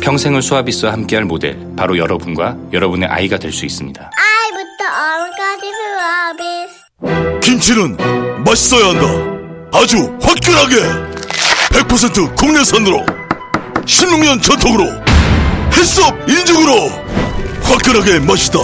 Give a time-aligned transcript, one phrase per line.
[0.00, 4.10] 평생을 수아비스와 함께할 모델 바로 여러분과 여러분의 아이가 될 수 있습니다.
[4.14, 7.96] 아이부터 어른까지 수아비 김치는
[8.44, 9.06] 맛있어야 한다.
[9.78, 10.76] 아주 화끈하게
[11.72, 13.04] 100% 국내산으로
[13.84, 14.84] 16년 전통으로
[15.76, 16.88] 햇섭 인증으로
[17.62, 18.58] 화끈하게 맛있다.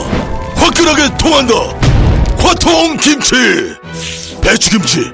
[0.57, 1.55] 화끈하게 통한다.
[2.39, 3.35] 화통 김치.
[4.43, 5.11] 배추김치,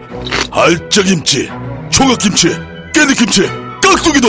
[0.50, 1.48] 알짜김치,
[1.90, 2.48] 총각김치,
[2.92, 3.42] 깨잎김치,
[3.80, 4.28] 깍두기도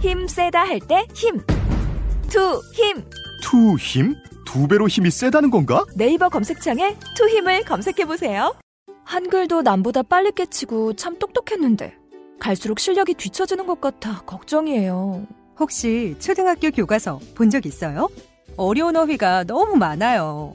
[0.00, 1.38] 힘 세다 할 때 힘.
[2.28, 3.04] 투, 힘.
[3.42, 4.14] 투 힘?
[4.46, 5.84] 두 배로 힘이 세다는 건가?
[5.96, 8.54] 네이버 검색창에 투 힘을 검색해 보세요.
[9.04, 11.94] 한글도 남보다 빨리 깨치고 참 똑똑했는데
[12.38, 15.26] 갈수록 실력이 뒤처지는 것 같아 걱정이에요.
[15.58, 18.08] 혹시 초등학교 교과서 본 적 있어요?
[18.56, 20.54] 어려운 어휘가 너무 많아요.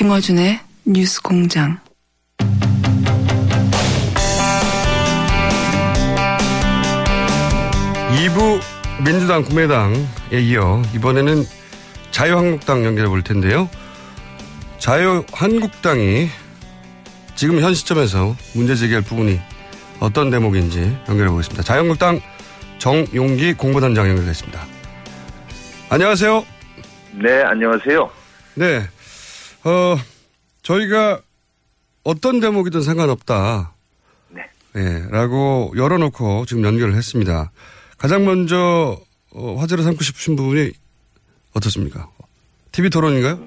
[0.00, 1.78] 김어준의 뉴스 공장.
[8.18, 8.60] 이부
[9.04, 9.98] 민주당, 국민당에
[10.40, 11.44] 이어 이번에는
[12.12, 13.68] 자유한국당 연결해 볼 텐데요.
[14.78, 16.30] 자유한국당이
[17.34, 19.38] 지금 현 시점에서 문제 제기할 부분이
[19.98, 21.62] 어떤 대목인지 연결해 보겠습니다.
[21.62, 22.22] 자유한국당
[22.78, 24.64] 정용기 공보단장 연결됐습니다.
[25.90, 26.46] 안녕하세요.
[27.22, 28.10] 네, 안녕하세요.
[28.54, 28.88] 네.
[29.64, 29.96] 어,
[30.62, 31.20] 저희가
[32.04, 33.72] 어떤 대목이든 상관없다.
[34.30, 34.42] 네.
[34.76, 37.50] 예, 라고 열어놓고 지금 연결을 했습니다.
[37.98, 38.98] 가장 먼저
[39.34, 40.70] 어, 화제로 삼고 싶으신 부분이
[41.54, 42.08] 어떻습니까?
[42.72, 43.38] TV 토론인가요?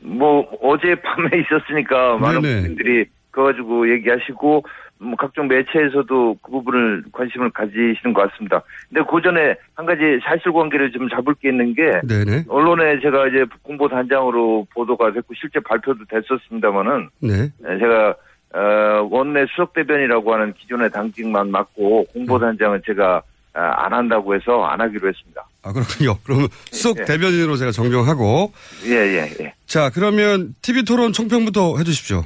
[0.00, 2.62] 뭐 어제 밤에 있었으니까 많은 네네.
[2.62, 4.64] 분들이 그거 가지고 얘기하시고
[5.00, 8.62] 뭐 각종 매체에서도 그 부분을 관심을 가지시는 것 같습니다.
[8.88, 12.44] 근데 그 전에 한 가지 사실관계를 좀 잡을 게 있는 게 네네.
[12.48, 17.50] 언론에 제가 이제 공보 단장으로 보도가 됐고 실제 발표도 됐었습니다마는 네.
[17.78, 18.14] 제가
[18.54, 23.22] 어, 원내 수석 대변이라고 하는 기존의 당직만 맡고 공보 단장은 제가
[23.54, 25.44] 아, 안 한다고 해서 안 하기로 했습니다.
[25.62, 26.16] 아, 그렇군요.
[26.24, 27.04] 그럼 수석 예.
[27.04, 28.52] 대변인으로 제가 정정하고.
[28.86, 29.54] 예, 예, 예.
[29.66, 32.24] 자, 그러면 TV 토론 총평부터 해 주십시오.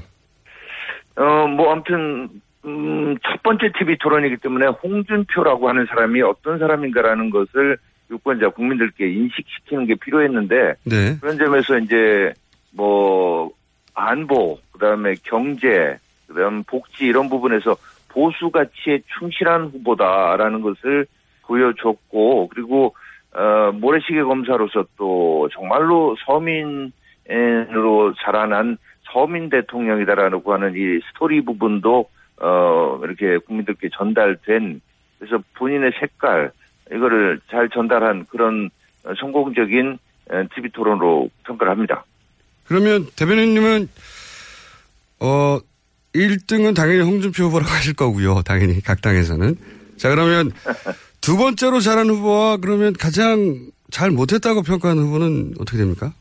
[1.16, 2.28] 어, 뭐, 아무튼,
[2.65, 7.77] 음, 첫 번째 TV 토론이기 때문에 홍준표라고 하는 사람이 어떤 사람인가라는 것을
[8.11, 11.19] 유권자 국민들께 인식시키는 게 필요했는데, 네.
[11.21, 12.33] 그런 점에서 이제,
[12.73, 13.50] 뭐,
[13.95, 17.77] 안보, 그 다음에 경제, 그 다음 복지 이런 부분에서
[18.09, 21.06] 보수 가치에 충실한 후보다라는 것을
[21.43, 22.94] 보여줬고, 그리고,
[23.34, 26.93] 어, 모래시계 검사로서 또 정말로 서민으로
[28.23, 28.77] 자라난
[29.11, 32.09] 서민 대통령이다라고 하는 이 스토리 부분도
[32.42, 34.80] 어 이렇게 국민들께 전달된
[35.19, 36.50] 그래서 본인의 색깔
[36.92, 38.69] 이거를 잘 전달한 그런
[39.05, 39.99] 어, 성공적인
[40.55, 42.05] TV 토론으로 평가를 합니다.
[42.64, 43.88] 그러면 대변인님은,
[45.20, 45.58] 어,
[46.14, 48.43] 1등은 당연히 홍준표 후보라고 하실 거고요.
[48.43, 49.55] 당연히 각 당에서는.
[49.96, 50.50] 자, 그러면
[51.20, 53.56] 두 번째로 잘한 후보와 그러면 가장
[53.90, 56.12] 잘 못했다고 평가하는 후보는 어떻게 됩니까?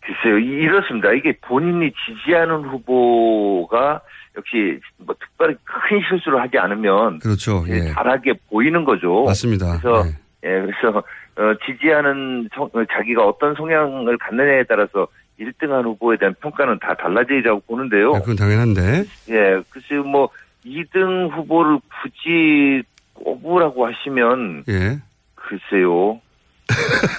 [0.00, 1.12] 글쎄요, 이- 이렇습니다.
[1.12, 4.00] 이게 본인이 지지하는 후보가
[4.36, 7.64] 역시 뭐 특별히 큰 실수를 하지 않으면 그렇죠.
[7.68, 7.92] 예.
[7.92, 9.24] 잘하게 보이는 거죠.
[9.24, 9.78] 맞습니다.
[9.80, 10.10] 그래서 네.
[10.44, 10.98] 예, 그래서
[11.36, 15.06] 어, 지지하는 성- 어, 자기가 어떤 성향을 갖느냐에 따라서
[15.40, 18.12] 1등한 후보에 대한 평가는 다 달라지리라고 보는데요.
[18.12, 19.04] 네, 그건 당연한데.
[19.30, 20.28] 예, 글쎄요, 뭐
[20.66, 22.82] 2등 후보를 굳이
[23.14, 24.98] 꼽으라고 하시면 예.
[25.34, 26.20] 글쎄요.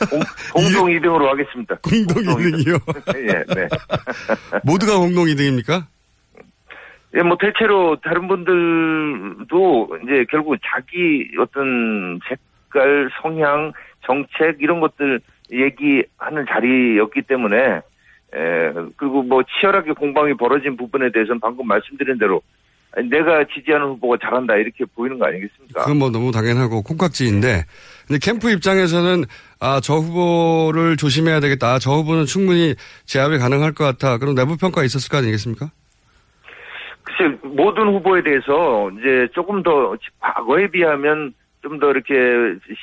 [0.10, 0.20] 공,
[0.54, 1.76] 공동 2등으로 하겠습니다.
[1.82, 3.18] 공동 2등이요?
[3.18, 3.68] 예, 네.
[4.64, 5.86] 모두가 공동 2등입니까?
[7.16, 13.74] 예, 뭐 대체로 다른 분들도 이제 결국 자기 어떤 색깔, 성향,
[14.06, 15.20] 정책 이런 것들
[15.52, 17.58] 얘기하는 자리였기 때문에
[18.34, 22.42] 에, 그리고 뭐 치열하게 공방이 벌어진 부분에 대해서는 방금 말씀드린 대로
[23.10, 25.82] 내가 지지하는 후보가 잘한다 이렇게 보이는 거 아니겠습니까?
[25.82, 27.66] 그건 뭐 너무 당연하고 콩깍지인데
[28.08, 29.24] 근데 캠프 입장에서는
[29.60, 31.74] 아 저 후보를 조심해야 되겠다.
[31.74, 32.76] 아, 저 후보는 충분히
[33.06, 34.18] 제압이 가능할 것 같아.
[34.18, 35.72] 그런 내부 평가 있었을 거 아니겠습니까?
[37.04, 42.14] 글쎄 모든 후보에 대해서 이제 조금 더 과거에 비하면 좀 더 이렇게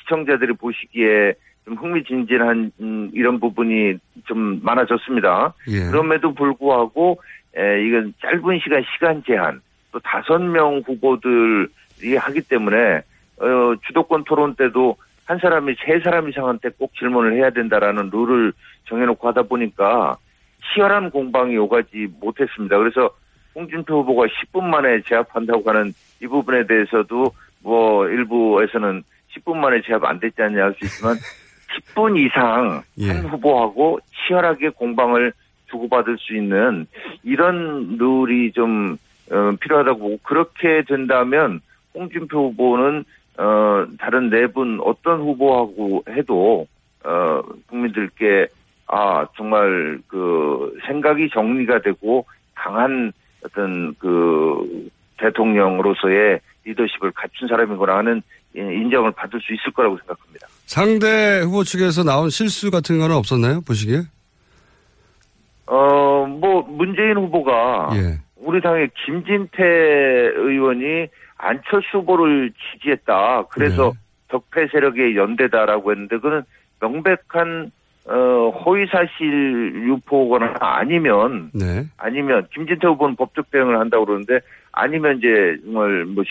[0.00, 1.34] 시청자들이 보시기에
[1.64, 5.52] 좀 흥미진진한 음, 이런 부분이 좀 많아졌습니다.
[5.68, 5.90] 예.
[5.90, 7.20] 그럼에도 불구하고
[7.56, 9.60] 에, 이건 짧은 시간 시간 제한
[9.92, 13.02] 또 다섯 명 후보들이 하기 때문에
[13.40, 18.52] 어, 주도권 토론 때도 한 사람이 세 사람 이상한테 꼭 질문을 해야 된다라는 룰을
[18.84, 20.16] 정해놓고 하다 보니까
[20.72, 22.78] 치열한 공방이 오가지 못했습니다.
[22.78, 23.10] 그래서
[23.58, 27.32] 홍준표 후보가 10분 만에 제압한다고 하는 이 부분에 대해서도
[27.62, 29.02] 뭐 일부에서는
[29.34, 31.16] 10분 만에 제압 안 됐지 않냐 할 수 있지만
[31.94, 33.08] 10분 이상 예.
[33.08, 35.32] 한 후보하고 치열하게 공방을
[35.70, 36.86] 주고받을 수 있는
[37.24, 38.96] 이런 룰이 좀
[39.30, 41.60] 어, 필요하다고 보고 그렇게 된다면
[41.94, 43.04] 홍준표 후보는
[43.38, 46.66] 어, 다른 네 분 어떤 후보하고 해도
[47.04, 48.46] 어, 국민들께
[48.86, 52.24] 아 정말 그 생각이 정리가 되고
[52.54, 53.12] 강한
[53.48, 58.22] 어떤 그 대통령으로서의 리더십을 갖춘 사람이구나 하는
[58.56, 60.46] 예, 인정을 받을 수 있을 거라고 생각합니다.
[60.66, 63.60] 상대 후보 측에서 나온 실수 같은 거는 없었나요?
[63.62, 64.02] 보시기에?
[65.66, 68.20] 어, 뭐, 문재인 후보가 예.
[68.36, 73.44] 우리 당의 김진태 의원이 안철수 후보를 지지했다.
[73.50, 73.98] 그래서 네.
[74.30, 76.42] 적폐 세력의 연대다라고 했는데 그는
[76.80, 77.70] 명백한
[78.08, 81.86] 어, 허위사실 유포거나 아니면 네.
[81.98, 84.40] 아니면 김진태 후보는 법적 대응을 한다고 그러는데
[84.72, 86.24] 아니면 이제 정말 뭐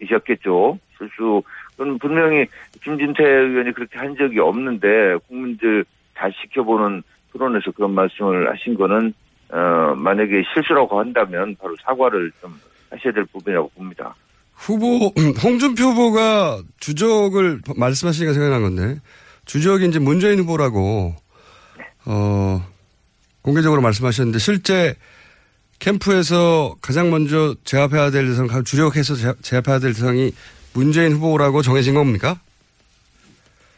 [0.00, 0.78] 실수이셨겠죠.
[0.96, 1.42] 실수.
[1.76, 2.46] 그건 분명히
[2.82, 9.12] 김진태 의원이 그렇게 한 적이 없는데 국민들 다 지켜보는 토론에서 그런 말씀을 하신 거는
[9.50, 12.58] 어 만약에 실수라고 한다면 바로 사과를 좀
[12.90, 14.14] 하셔야 될 부분이라고 봅니다.
[14.54, 15.12] 후보,
[15.44, 19.00] 홍준표 후보가 주적을 말씀하시니까 생각난 건데,
[19.46, 21.14] 주적이 이제 문재인 후보라고,
[22.04, 22.66] 어,
[23.42, 24.94] 공개적으로 말씀하셨는데, 실제
[25.78, 30.32] 캠프에서 가장 먼저 제압해야 될 대상, 주력해서 제- 제압해야 될 대상이
[30.74, 32.38] 문재인 후보라고 정해진 겁니까?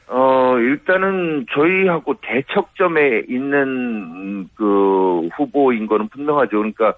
[0.07, 6.57] 어, 일단은 저희하고 대척점에 있는 음, 그 후보인 거는 분명하죠.
[6.57, 6.89] 그러니까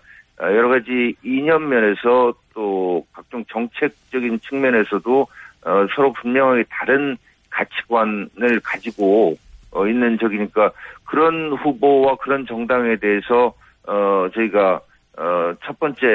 [0.41, 5.27] 어, 여러 가지 이념 면에서 또 각종 정책적인 측면에서도
[5.63, 7.17] 어, 서로 분명하게 다른
[7.51, 9.37] 가치관을 가지고
[9.73, 10.73] 어, 있는 적이니까
[11.05, 13.55] 그런 후보와 그런 정당에 대해서
[13.87, 14.81] 어, 저희가
[15.19, 16.07] 어, 첫 번째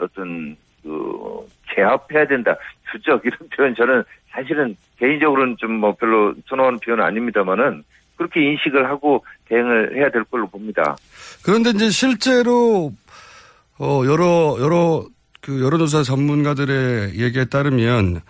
[0.00, 2.56] 어떤 그 제압해야 된다
[2.92, 7.84] 주적 이런 표현 저는 사실은 개인적으로는 좀 뭐 별로 선호하는 표현은 아닙니다만은
[8.16, 10.96] 그렇게 인식을 하고 대응을 해야 될 걸로 봅니다.
[11.44, 12.92] 그런데 이제 실제로
[13.78, 15.04] 어 여러 여러
[15.40, 18.20] 그 여론조사 전문가들의 얘기에 따르면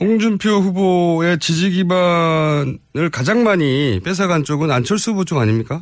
[0.00, 5.80] 홍준표 후보의 지지 기반을 가장 많이 뺏어간 쪽은 안철수 후보 쪽 아닙니까?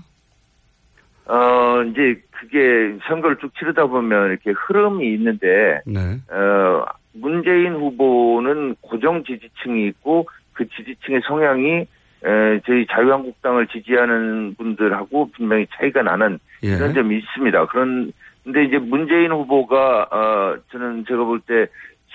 [1.26, 6.20] 어 이제 그게 선거를 쭉 치르다 보면 이렇게 흐름이 있는데 네.
[6.30, 11.86] 어 문재인 후보는 고정 지지층이 있고 그 지지층의 성향이
[12.24, 16.68] 에, 저희 자유한국당을 지지하는 분들하고 분명히 차이가 나는 예.
[16.68, 17.66] 이런 점이 있습니다.
[17.66, 18.12] 그런
[18.44, 21.66] 근데 이제 문재인 후보가 어 저는 제가 볼 때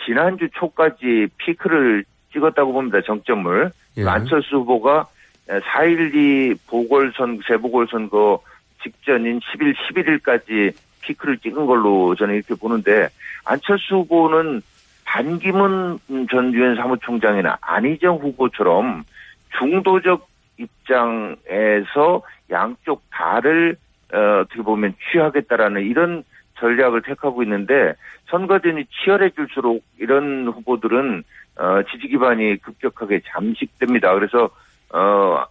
[0.06, 3.02] 지난주 초까지 피크를 찍었다고 봅니다.
[3.02, 4.06] 정점을 예.
[4.06, 5.08] 안철수 후보가
[5.48, 8.42] 4.12 보궐선 재보궐선거
[8.82, 13.10] 직전인 10일 11일까지 피크를 찍은 걸로 저는 이렇게 보는데
[13.46, 14.62] 안철수 후보는
[15.04, 19.04] 반기문 전 유엔 사무총장이나 안희정 후보처럼
[19.58, 20.28] 중도적
[20.58, 23.76] 입장에서 양쪽 다를
[24.14, 26.24] 어, 어떻게 보면 취하겠다라는 이런
[26.62, 27.94] 전략을 택하고 있는데
[28.30, 31.24] 선거전이 치열해질수록 이런 후보들은
[31.58, 34.14] 어, 지지 기반이 급격하게 잠식됩니다.
[34.14, 34.50] 그래서
[34.94, 35.44] 어,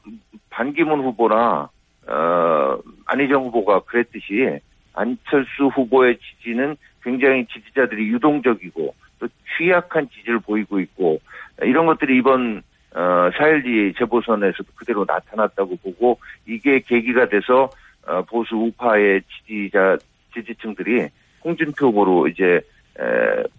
[0.48, 1.68] 반기문 후보나
[2.08, 4.60] 어, 안희정 후보가 그랬듯이
[4.94, 11.20] 안철수 후보의 지지는 굉장히 지지자들이 유동적이고 또 취약한 지지를 보이고 있고
[11.62, 12.62] 이런 것들이 이번
[12.94, 17.70] 어, 4.12 재보선에서도 그대로 나타났다고 보고 이게 계기가 돼서
[18.06, 19.98] 어, 보수 우파의 지지자
[20.34, 21.08] 지지층들이
[21.44, 22.60] 홍준표 후보로 이제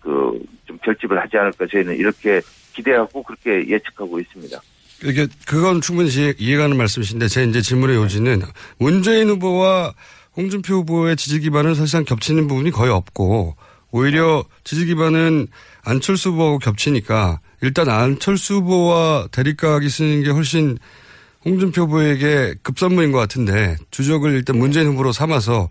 [0.01, 2.39] 그 좀 결집을 하지 않을까 저희는 이렇게
[2.73, 4.61] 기대하고 그렇게 예측하고 있습니다.
[5.03, 8.41] 이게 그건 충분히 이해- 이해가는 말씀이신데 제 이제 질문의 요지는
[8.77, 9.93] 문재인 후보와
[10.37, 13.55] 홍준표 후보의 지지 기반은 사실상 겹치는 부분이 거의 없고
[13.91, 15.47] 오히려 지지 기반은
[15.83, 20.77] 안철수 후보하고 겹치니까 일단 안철수 후보와 대립각이 쓰는 게 훨씬
[21.43, 25.69] 홍준표 후보에게 급선무인 것 같은데 주적을 일단 문재인 후보로 삼아서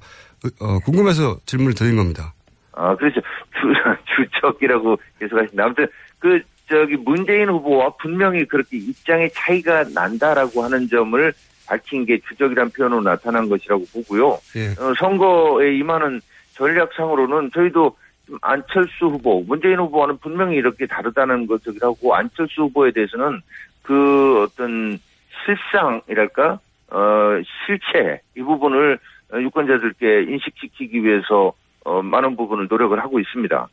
[0.61, 2.33] 어, 궁금해서 질문을 드린 겁니다.
[2.73, 3.21] 아, 그렇죠.
[3.61, 3.73] 주,
[4.17, 5.65] 주적이라고 계속 하신다.
[5.65, 5.87] 아무튼,
[6.19, 11.33] 그, 저기, 문재인 후보와 분명히 그렇게 입장의 차이가 난다라고 하는 점을
[11.67, 14.39] 밝힌 게 주적이란 표현으로 나타난 것이라고 보고요.
[14.57, 14.71] 예.
[14.83, 16.21] 어, 선거에 임하는
[16.55, 23.41] 전략상으로는 저희도 좀 안철수 후보, 문재인 후보와는 분명히 이렇게 다르다는 것이라고 안철수 후보에 대해서는
[23.83, 24.99] 그 어떤
[25.45, 26.59] 실상이랄까,
[26.91, 28.99] 어, 실체, 이 부분을 어,
[29.35, 31.53] 유권자들께 인식시키기 위해서
[31.85, 33.69] 어, 많은 부분을 노력을 하고 있습니다.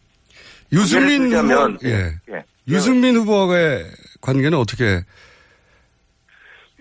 [0.71, 2.11] 유승민 후보, 예.
[2.29, 2.43] 예.
[2.67, 3.85] 유승민 후보와의
[4.21, 5.01] 관계는 어떻게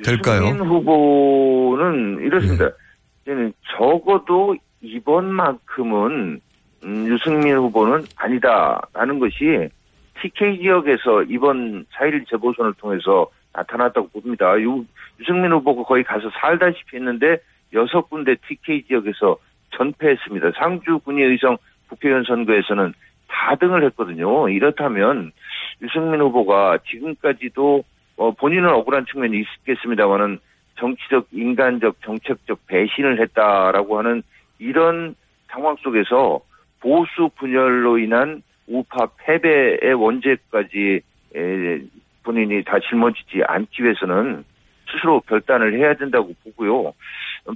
[0.04, 0.42] 될까요?
[0.42, 0.46] 예.
[0.46, 2.70] 유승민 후보는 이렇습니다.
[3.24, 6.40] 저는 적어도 이번만큼은
[6.84, 9.68] 음, 유승민 후보는 아니다라는 것이
[10.20, 14.58] TK 지역에서 이번 4.1 재보선을 통해서 나타났다고 봅니다.
[14.60, 14.84] 유,
[15.20, 17.38] 유승민 후보가 거의 가서 살다시피 했는데
[17.72, 19.36] 여섯 군데 TK 지역에서
[19.70, 20.52] 전패했습니다.
[20.58, 21.56] 상주 군의의성
[21.88, 22.94] 국회의원 선거에서는
[23.28, 24.48] 4등을 했거든요.
[24.48, 25.32] 이렇다면
[25.82, 27.84] 유승민 후보가 지금까지도
[28.16, 30.38] 어, 본인은 억울한 측면이 있겠습니다만은
[30.78, 34.22] 정치적, 인간적, 정책적 배신을 했다라고 하는
[34.58, 35.14] 이런
[35.48, 36.40] 상황 속에서
[36.80, 41.00] 보수 분열로 인한 우파 패배의 원죄까지
[41.34, 41.80] 에,
[42.22, 44.44] 본인이 다 짊어지지 않기 위해서는
[44.90, 46.92] 스스로 결단을 해야 된다고 보고요.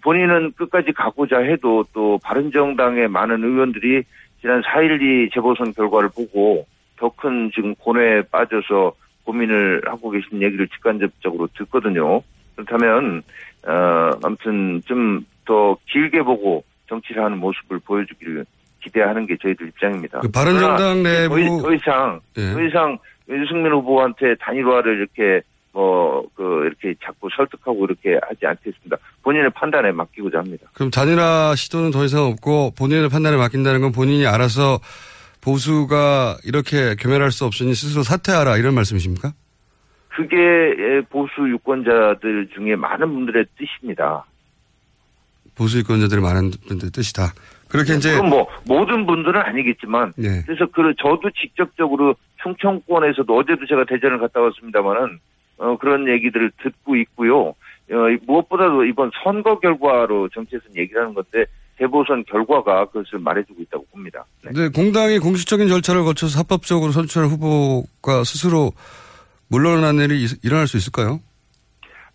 [0.02, 4.04] 본인은 끝까지 가고자 해도 또 바른정당의 많은 의원들이
[4.40, 6.66] 지난 4.12 재보선 결과를 보고
[6.96, 8.92] 더 큰 지금 고뇌에 빠져서
[9.24, 12.22] 고민을 하고 계신 얘기를 직간접적으로 듣거든요.
[12.56, 13.22] 그렇다면
[13.66, 18.46] 어 아무튼 좀 더 길게 보고 정치를 하는 모습을 보여주기를
[18.84, 20.20] 기대하는 게 저희들 입장입니다.
[20.20, 22.52] 그 바른정당 내부 더, 이상 예.
[22.52, 22.96] 더 이상
[23.28, 25.42] 유승민 후보한테 단일화를 이렇게
[25.72, 26.10] 뭐
[26.40, 28.96] 그 이렇게 자꾸 설득하고 이렇게 하지 않겠습니다.
[29.22, 30.68] 본인의 판단에 맡기고자 합니다.
[30.72, 34.80] 그럼 단일화 시도는 더 이상 없고 본인의 판단에 맡긴다는 건 본인이 알아서
[35.42, 39.32] 보수가 이렇게 겸연할 수 없으니 스스로 사퇴하라 이런 말씀이십니까?
[40.08, 44.24] 그게 예, 보수 유권자들 중에 많은 분들의 뜻입니다.
[45.54, 47.32] 보수 유권자들이 많은 분들 뜻이다.
[47.68, 50.42] 그렇게 이제 그럼 뭐 모든 분들은 아니겠지만 네.
[50.46, 55.20] 그래서 그 저도 직접적으로 충청권에서도 어제도 제가 대전을 갔다 왔습니다만은
[55.60, 57.48] 어, 그런 얘기들을 듣고 있고요.
[57.48, 57.94] 어,
[58.26, 61.44] 무엇보다도 이번 선거 결과로 정치에서는 얘기를 하는 건데
[61.76, 64.24] 대보선 결과가 그것을 말해주고 있다고 봅니다.
[64.42, 64.50] 네.
[64.52, 68.72] 근데 공당이 공식적인 절차를 거쳐서 합법적으로 선출한 후보가 스스로
[69.48, 71.20] 물러난 일이 있- 일어날 수 있을까요?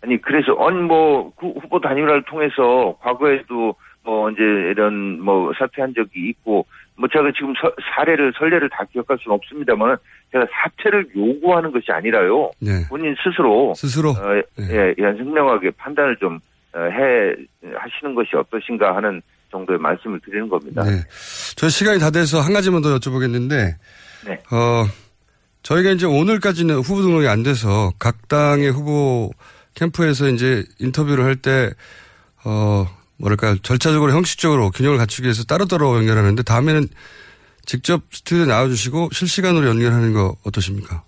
[0.02, 3.74] 아니 그래서 아니 뭐 그 후보 단일화를 통해서 과거에도
[4.04, 6.64] 뭐 이제 이런 뭐 사퇴한 적이 있고
[6.98, 9.96] 뭐 제가 지금 서- 사례를 선례를 다 기억할 수는 없습니다만
[10.32, 12.86] 제가 사퇴를 요구하는 것이 아니라요 네.
[12.88, 14.66] 본인 스스로 스스로 어, 네.
[14.70, 16.38] 예, 예, 현명하게 판단을 좀
[16.74, 17.34] 어, 해
[17.76, 20.82] 하시는 것이 어떠신가 하는 정도의 말씀을 드리는 겁니다.
[20.82, 20.90] 네.
[21.56, 23.74] 저 시간이 다 돼서 한 가지만 더 여쭤보겠는데,
[24.26, 24.32] 네.
[24.52, 24.84] 어,
[25.62, 29.30] 저희가 이제 오늘까지는 후보 등록이 안 돼서 각 당의 후보
[29.74, 31.70] 캠프에서 이제 인터뷰를 할 때,
[32.44, 32.86] 어,
[33.18, 36.86] 뭐랄까, 절차적으로 형식적으로 균형을 갖추기 위해서 따로따로 연결하는데 다음에는
[37.64, 41.02] 직접 스튜디오에 나와주시고 실시간으로 연결하는 거 어떠십니까?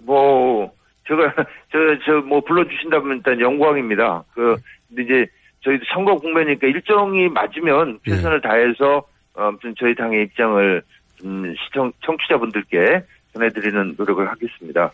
[0.00, 0.70] 뭐
[1.08, 1.32] 제가
[1.72, 4.24] 저 저 뭐 불러주신다면 일단 영광입니다.
[4.34, 4.56] 그
[4.88, 5.26] 근데 이제
[5.64, 8.14] 저희도 선거 국면이니까 일정이 맞으면 네.
[8.16, 8.98] 최선을 다해서
[9.34, 10.82] 어, 아무튼 저희 당의 입장을
[11.24, 14.90] 음, 시청 청취자분들께 전해드리는 노력을 하겠습니다.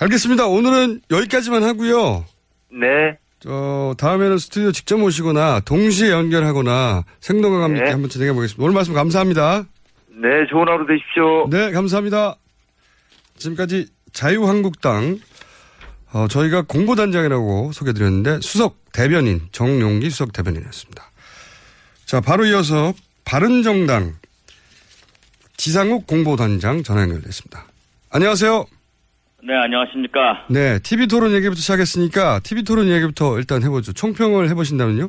[0.00, 0.46] 알겠습니다.
[0.46, 2.24] 오늘은 여기까지만 하고요.
[2.72, 7.90] 네, 저 다음에는 스튜디오 직접 모시거나 동시에 연결하거나 생동감 있게 네.
[7.90, 8.62] 한번 진행해 보겠습니다.
[8.62, 9.64] 오늘 말씀 감사합니다.
[10.08, 11.48] 네 좋은 하루 되십시오.
[11.48, 12.36] 네, 감사합니다.
[13.38, 15.18] 지금까지 자유한국당
[16.12, 21.10] 어, 저희가 공보단장이라고 소개드렸는데 수석 대변인 정용기 수석 대변인이었습니다.
[22.04, 22.92] 자, 바로 이어서
[23.24, 24.16] 바른정당
[25.56, 27.64] 지상욱 공보단장 전화 연결됐습니다.
[28.10, 28.66] 안녕하세요.
[29.42, 30.44] 네, 안녕하십니까.
[30.50, 33.92] 네, TV 토론 얘기부터 시작했으니까 TV 토론 얘기부터 일단 해보죠.
[33.94, 35.08] 총평을 해보신다면요?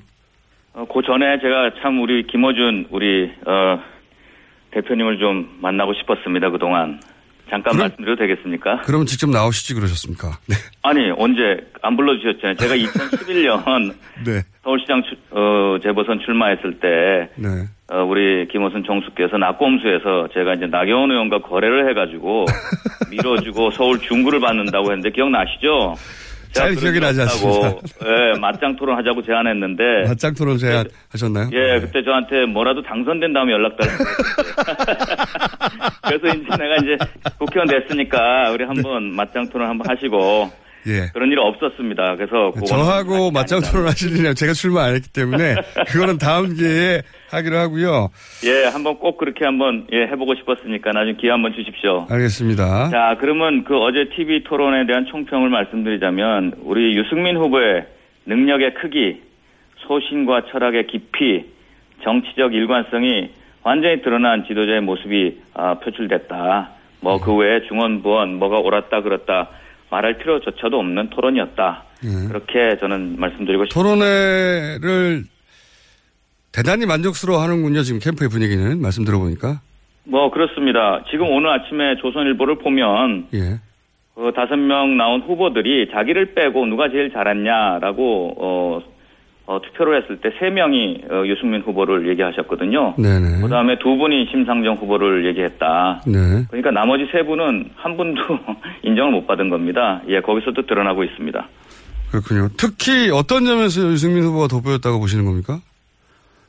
[0.74, 3.80] 어, 그 전에 제가 참 우리 김어준 우리 어,
[4.72, 6.50] 대표님을 좀 만나고 싶었습니다.
[6.50, 7.02] 그 동안
[7.50, 8.82] 잠깐 그럼- 말씀드려도 되겠습니까?
[8.86, 10.38] 그러면 직접 나오시지 그러셨습니까?
[10.48, 10.56] 네.
[10.84, 12.56] 아니 언제 안 불러주셨잖아요.
[12.56, 13.94] 제가 2011년
[14.26, 14.44] 네.
[14.64, 17.48] 서울시장 출- 어, 재보선 출마했을 때 네.
[17.92, 22.46] 어, 우리 김호순 정수께서 낙곰수에서 제가 이제 나경원 의원과 거래를 해가지고
[23.10, 25.96] 밀어주고 서울 중구를 받는다고 했는데 기억나시죠?
[26.54, 27.70] 잘 기억이 나지 않습니다.
[28.06, 31.50] 예, 맞짱 토론 하자고 제안했는데 맞짱 토론 제안하셨나요?
[31.54, 35.16] 예, 그때 저한테 뭐라도 당선된 다음에 연락 달라고 그랬어요.
[36.20, 36.98] 그래서 이제 내가 이제
[37.40, 40.52] 국회의원 됐으니까 우리 한번 맞짱 토론 한번 하시고
[40.88, 41.08] 예.
[41.14, 42.16] 그런 일 없었습니다.
[42.16, 43.72] 그래서 저하고 맞짱 아니다.
[43.72, 45.56] 토론 하시느냐 제가 출마 안 했기 때문에
[45.88, 48.10] 그거는 다음 기회에 하기로 하고요.
[48.46, 52.08] 예, 한번 꼭 그렇게 한번 예, 해보고 싶었으니까 나중에 기회 한번 주십시오.
[52.10, 52.90] 알겠습니다.
[52.90, 57.86] 자, 그러면 그 어제 TV 토론에 대한 총평을 말씀드리자면 우리 유승민 후보의
[58.26, 59.22] 능력의 크기,
[59.88, 61.46] 소신과 철학의 깊이,
[62.04, 63.32] 정치적 일관성이
[63.64, 66.72] 완전히 드러난 지도자의 모습이 아, 표출됐다.
[67.02, 69.50] 뭐 그 외에 중원부원 뭐가 옳았다 그렇다
[69.92, 71.84] 말할 필요조차도 없는 토론이었다.
[72.06, 72.28] 예.
[72.28, 73.74] 그렇게 저는 말씀드리고 싶습니다.
[73.76, 75.24] 토론회를
[76.52, 77.84] 대단히 만족스러워 하는군요.
[77.84, 79.62] 지금 캠프의 분위기는 말씀 들어보니까.
[80.06, 81.04] 뭐 그렇습니다.
[81.12, 83.60] 지금 오늘 아침에 조선일보를 보면 예.
[84.16, 88.82] 그 다섯 명 나온 후보들이 자기를 빼고 누가 제일 잘했냐라고 어,
[89.48, 92.96] 어, 투표를 했을 때세 명이 어, 유승민 후보를 얘기하셨거든요.
[92.98, 93.42] 네네.
[93.42, 96.04] 그다음에 두 분이 심상정 후보를 얘기했다.
[96.06, 96.46] 네.
[96.50, 98.22] 그러니까 나머지 세 분은 한 분도
[98.84, 100.02] 인정을 못 받은 겁니다.
[100.08, 101.48] 예, 거기서도 드러나고 있습니다.
[102.12, 102.50] 그렇군요.
[102.58, 105.60] 특히 어떤 점에서 유승민 후보가 돋보였다고 보시는 겁니까?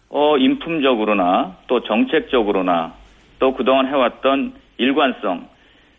[0.09, 2.93] 어, 인품적으로나 또 정책적으로나
[3.39, 5.49] 또 그동안 해왔던 일관성.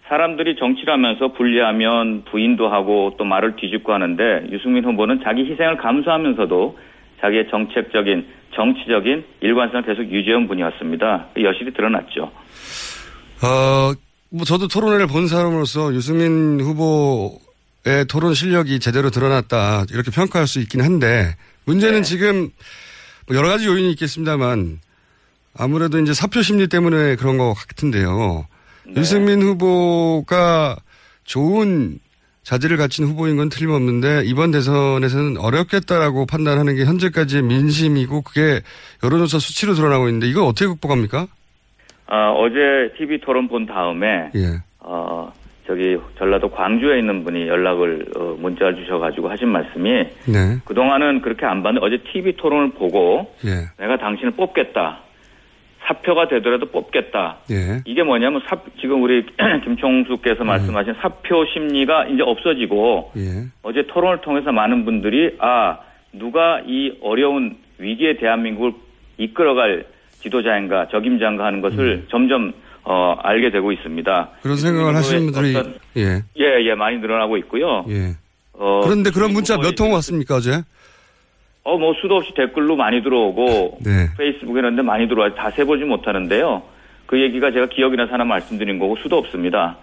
[0.10, 6.78] 사람들이 정치를 하면서 분리하면 부인도 하고 또 말을 뒤집고 하는데 유승민 후보는 자기 희생을 감수하면서도
[7.22, 11.28] 자기의 정책적인 정치적인 일관성을 계속 유지한 분이었습니다.
[11.42, 12.32] 여실히 드러났죠.
[13.44, 13.94] 어,
[14.30, 20.82] 뭐 저도 토론회를 본 사람으로서 유승민 후보의 토론 실력이 제대로 드러났다 이렇게 평가할 수 있긴
[20.82, 22.50] 한데 문제는 지금
[23.28, 24.80] 뭐 여러 가지 요인이 있겠습니다만
[25.58, 28.46] 아무래도 이제 사표 심리 때문에 그런 것 같은데요.
[28.96, 30.78] 유승민 후보가
[31.24, 32.00] 좋은
[32.44, 38.60] 자질을 갖춘 후보인 건 틀림없는데 이번 대선에서는 어렵겠다라고 판단하는 게 현재까지의 민심이고 그게
[39.04, 41.28] 여론조사 수치로 드러나고 있는데 이걸 어떻게 극복합니까?
[42.08, 44.60] 아, 어제 TV 토론 본 다음에 예.
[44.80, 45.32] 어,
[45.66, 49.90] 저기 전라도 광주에 있는 분이 연락을 어, 문자를 주셔가지고 하신 말씀이
[50.28, 50.58] 네.
[50.66, 53.70] 그동안은 그렇게 안 봤는데 어제 TV 토론을 보고 예.
[53.82, 55.00] 내가 당신을 뽑겠다.
[55.86, 57.38] 사표가 되더라도 뽑겠다.
[57.52, 57.82] 예.
[57.86, 59.26] 이게 뭐냐면 사, 지금 우리
[59.66, 63.46] 김총수께서 말씀하신 사표 심리가 이제 없어지고 예.
[63.64, 65.80] 어제 토론을 통해서 많은 분들이 아
[66.14, 68.74] 누가 이 어려운 위기의 대한민국을
[69.18, 69.86] 이끌어갈
[70.22, 72.54] 지도자인가 적임자인가 하는 것을 점점
[72.86, 74.30] 어, 알게 되고 있습니다.
[74.42, 76.22] 그런 생각을 하시는 분들이 어떤- 예.
[76.38, 77.86] 예, 예, 많이 늘어나고 있고요.
[77.90, 78.12] 예.
[78.54, 80.62] 어, 그런데 그런 문자 몇 통 왔습니까 어제?
[81.64, 84.08] 어, 뭐 수도 없이 댓글로 많이 들어오고 네.
[84.18, 86.62] 페이스북에 있는데 많이 들어와 다 세보지 못하는데요.
[87.06, 89.78] 그 얘기가 제가 기억이 나서 하나 말씀드린 거고 수도 없습니다.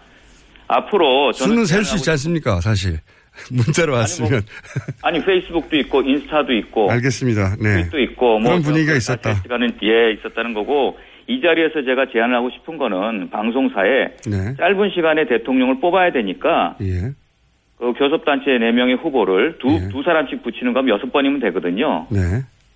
[0.69, 2.99] 앞으로 저는 수는 셀 수 있지 않습니까 사실
[3.51, 4.43] 문자로 왔으면
[5.03, 7.57] 아니 페이스북도 있고 인스타도 있고 알겠습니다.
[7.61, 7.75] 네.
[7.83, 9.35] 트윗도 있고 뭐 그런 분위기가 다 있었다.
[9.43, 14.55] 시간은 예 있었다는 거고 이 자리에서 제가 제안을 하고 싶은 거는 방송사에 네.
[14.57, 17.13] 짧은 시간에 대통령을 뽑아야 되니까 예.
[17.81, 22.07] 그 교섭단체 네명의 후보를 두, 두 사람씩 붙이는 거면 여섯 번이면 되거든요.
[22.11, 22.19] 네.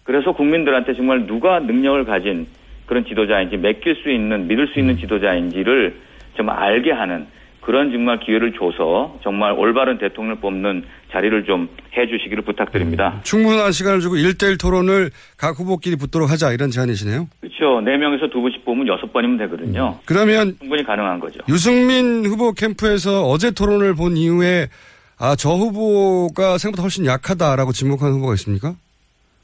[0.03, 2.47] 그래서 국민들한테 정말 누가 능력을 가진
[2.87, 4.81] 그런 지도자인지 맡길 수 있는 믿을 수 음.
[4.81, 5.95] 있는 지도자인지를
[6.37, 7.27] 좀 알게 하는
[7.61, 13.21] 그런 정말 기회를 줘서 정말 올바른 대통령을 뽑는 자리를 좀 해주시기를 부탁드립니다.
[13.25, 17.29] 충분한 시간을 주고 1대1 토론을 각 후보끼리 붙도록 하자 이런 제안이시네요.
[17.41, 17.81] 그렇죠.
[17.83, 19.99] 네 명에서 두 분씩 뽑으면 여섯 번이면 되거든요.
[20.05, 21.41] 그러면 충분히 가능한 거죠.
[21.49, 24.69] 유승민 후보 캠프에서 어제 토론을 본 이후에
[25.19, 28.75] 아 저 후보가 생각보다 훨씬 약하다라고 지목하는 후보가 있습니까?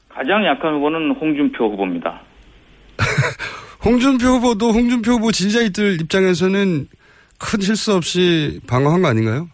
[0.09, 2.21] 가장 약한 후보는 홍준표 후보입니다.
[3.83, 6.87] 홍준표 후보도 홍준표 후보 지지자들 입장에서는
[7.39, 9.47] 큰 실수 없이 방어한 거 아닌가요?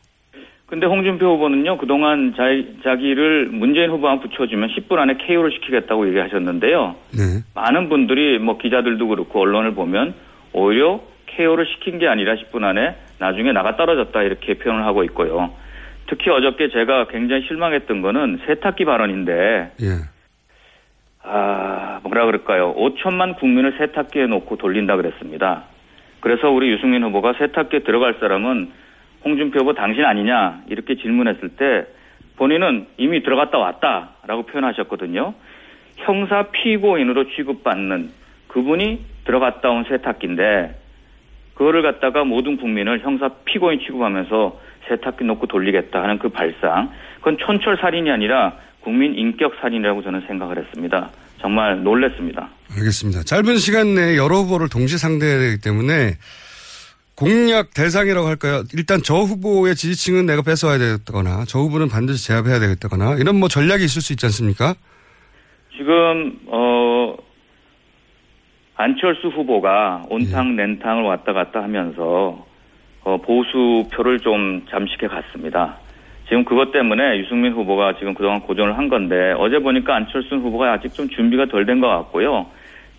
[0.65, 2.43] 근데 홍준표 후보는요, 그동안 자,
[2.83, 6.95] 자기를 문재인 후보와 붙여주면 10분 안에 KO를 시키겠다고 얘기하셨는데요.
[7.11, 7.43] 네.
[7.55, 10.13] 많은 분들이 뭐 기자들도 그렇고 언론을 보면
[10.51, 15.51] 오히려 KO를 시킨 게 아니라 10분 안에 나중에 나가 떨어졌다 이렇게 표현을 하고 있고요.
[16.07, 19.87] 특히 어저께 제가 굉장히 실망했던 거는 세탁기 발언인데, 예.
[21.23, 22.73] 아, 뭐라 그럴까요.
[22.75, 25.63] 5천만 국민을 세탁기에 놓고 돌린다 그랬습니다.
[26.21, 28.71] 그래서 우리 유승민 후보가 세탁기에 들어갈 사람은
[29.25, 31.85] 홍준표 후보 당신 아니냐 이렇게 질문했을 때
[32.37, 35.33] 본인은 이미 들어갔다 왔다라고 표현하셨거든요.
[35.97, 38.11] 형사 피고인으로 취급받는
[38.47, 40.75] 그분이 들어갔다 온 세탁기인데
[41.55, 47.77] 그거를 갖다가 모든 국민을 형사 피고인 취급하면서 세탁기 놓고 돌리겠다 하는 그 발상, 그건 촌철
[47.81, 51.09] 살인이 아니라 국민 인격 살인이라고 저는 생각을 했습니다.
[51.39, 52.49] 정말 놀랬습니다.
[52.75, 53.23] 알겠습니다.
[53.23, 56.13] 짧은 시간 내에 여러 후보를 동시 상대해야 되기 때문에
[57.15, 58.63] 공약 대상이라고 할까요?
[58.73, 63.83] 일단 저 후보의 지지층은 내가 뺏어와야 되겠다거나 저 후보는 반드시 제압해야 되겠다거나 이런 뭐 전략이
[63.83, 64.75] 있을 수 있지 않습니까?
[65.75, 67.15] 지금 어
[68.75, 72.45] 안철수 후보가 온탕 냉탕을 왔다 갔다 하면서
[73.07, 75.77] 어, 보수표를 좀 잠식해 갔습니다.
[76.27, 80.93] 지금 그것 때문에 유승민 후보가 지금 그동안 고전을 한 건데 어제 보니까 안철수 후보가 아직
[80.93, 82.47] 좀 준비가 덜 된 것 같고요.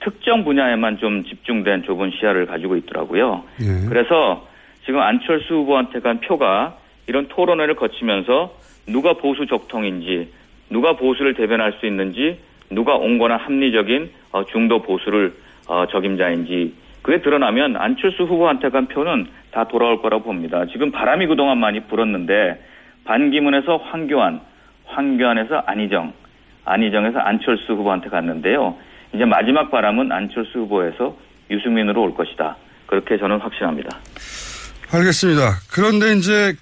[0.01, 3.45] 특정 분야에만 좀 집중된 좁은 시야를 가지고 있더라고요.
[3.61, 3.87] 예.
[3.87, 4.47] 그래서
[4.87, 8.55] 지금 안철수 후보한테 간 표가 이런 토론회를 거치면서
[8.87, 10.33] 누가 보수 적통인지
[10.71, 12.39] 누가 보수를 대변할 수 있는지
[12.71, 15.35] 누가 온건한 합리적인 어, 중도 보수를
[15.69, 16.73] 어, 적임자인지
[17.09, 20.67] 그게 드러나면 안철수 후보한테 간 표는 다 돌아올 거라고 봅니다.
[20.71, 22.63] 지금 바람이 그동안 많이 불었는데
[23.05, 24.43] 반기문에서 황교안,
[24.85, 26.13] 황교안에서 안희정,
[26.67, 28.77] 안희정에서 안철수 후보한테 갔는데요.
[29.15, 31.17] 이제 마지막 바람은 안철수 후보에서
[31.51, 32.59] 유승민으로 올 것이다.
[32.85, 33.89] 그렇게 저는 확신합니다.
[34.93, 35.53] 알겠습니다.
[35.73, 36.53] 그런데 이제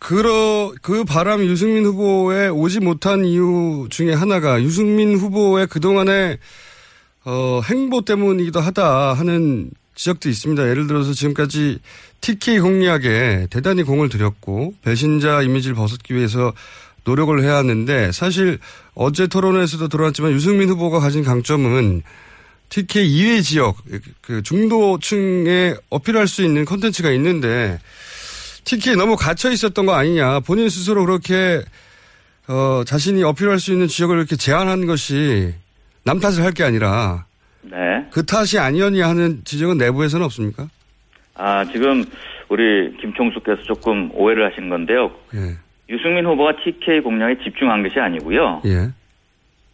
[0.00, 6.38] 그러 그 바람 유승민 후보에 오지 못한 이유 중에 하나가 유승민 후보의 그동안의
[7.24, 9.70] 어, 행보 때문이기도 하다 하는
[10.02, 10.68] 지적도 있습니다.
[10.68, 11.78] 예를 들어서 지금까지
[12.22, 16.52] TK 공략에 대단히 공을 들였고 배신자 이미지를 벗었기 위해서
[17.04, 18.58] 노력을 해야 하는데 사실
[18.94, 22.02] 어제 토론회에서도 드러났지만 유승민 후보가 가진 강점은
[22.68, 23.76] TK 이외 지역
[24.20, 27.78] 그 중도층에 어필할 수 있는 컨텐츠가 있는데
[28.64, 31.62] TK에 너무 갇혀 있었던 거 아니냐 본인 스스로 그렇게
[32.48, 35.54] 어, 자신이 어필할 수 있는 지역을 이렇게 제한한 것이
[36.02, 37.24] 남 탓을 할 게 아니라
[37.62, 38.06] 네.
[38.10, 40.68] 그 탓이 아니었냐 하는 지적은 내부에서는 없습니까?
[41.34, 42.04] 아, 지금
[42.48, 45.12] 우리 김총수께서 조금 오해를 하신 건데요.
[45.34, 45.56] 예.
[45.88, 48.62] 유승민 후보가 TK 공략에 집중한 것이 아니고요.
[48.66, 48.90] 예.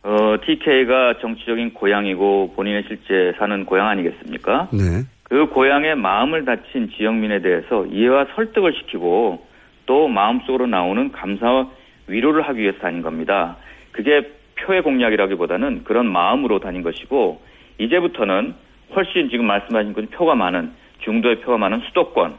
[0.03, 4.69] 어, TK가 정치적인 고향이고 본인의 실제 사는 고향 아니겠습니까?
[4.73, 5.05] 네.
[5.25, 9.47] 그 고향의 마음을 다친 지역민에 대해서 이해와 설득을 시키고
[9.87, 11.69] 또 마음속으로 나오는 감사와
[12.07, 13.57] 위로를 하기 위해서 다닌 겁니다.
[13.93, 17.43] 그게 표의 공략이라기보다는 그런 마음으로 다닌 것이고
[17.79, 18.55] 이제부터는
[18.95, 20.73] 훨씬 지금 말씀하신 그 표가 많은
[21.05, 22.37] 중도의 표가 많은 수도권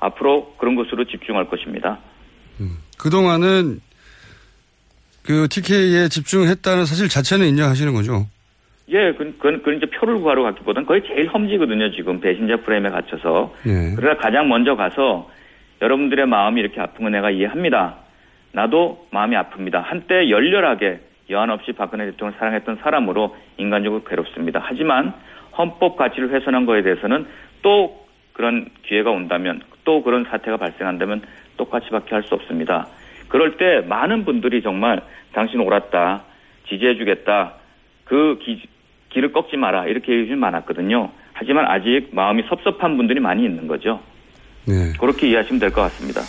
[0.00, 1.98] 앞으로 그런 곳으로 집중할 것입니다.
[2.98, 3.80] 그동안은
[5.24, 8.26] 그 TK에 집중했다는 사실 자체는 인정하시는 거죠.
[8.90, 13.54] 예, 그, 그, 그 이제 표를 구하러 갔기보다는 거의 제일 험지거든요, 지금 배신자 프레임에 갇혀서.
[13.66, 13.94] 예.
[13.94, 15.30] 그러다 가장 먼저 가서
[15.82, 17.96] 여러분들의 마음이 이렇게 아픈 거 내가 이해합니다.
[18.52, 19.82] 나도 마음이 아픕니다.
[19.84, 24.60] 한때 열렬하게 여한 없이 박근혜 대통령을 사랑했던 사람으로 인간적으로 괴롭습니다.
[24.62, 25.12] 하지만
[25.56, 27.26] 헌법 가치를 훼손한 거에 대해서는
[27.62, 31.22] 또 그런 기회가 온다면 또 그런 사태가 발생한다면
[31.56, 32.86] 똑같이밖에 할 수 없습니다.
[33.28, 36.22] 그럴 때 많은 분들이 정말 당신 옳았다,
[36.68, 37.54] 지지해주겠다,
[38.04, 38.62] 그 기,
[39.10, 41.10] 길을 꺾지 마라 이렇게 얘기 좀 많았거든요.
[41.34, 44.00] 하지만 아직 마음이 섭섭한 분들이 많이 있는 거죠.
[44.66, 44.92] 네.
[45.00, 46.20] 그렇게 이해하시면 될 것 같습니다.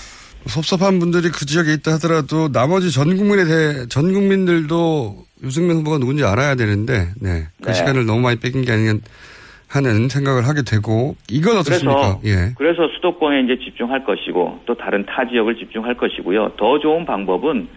[0.46, 6.24] 섭섭한 분들이 그 지역에 있다 하더라도 나머지 전 국민에 대해 전 국민들도 유승민 후보가 누군지
[6.24, 7.48] 알아야 되는데 네.
[7.62, 7.74] 그 네.
[7.74, 9.00] 시간을 너무 많이 뺏긴 게 아닌가
[9.70, 12.20] 하는 생각을 하게 되고 이건 어떻습니까?
[12.20, 12.54] 그래서 예.
[12.58, 16.54] 그래서 수도권에 이제 집중할 것이고 또 다른 타 지역을 집중할 것이고요.
[16.58, 17.68] 더 좋은 방법은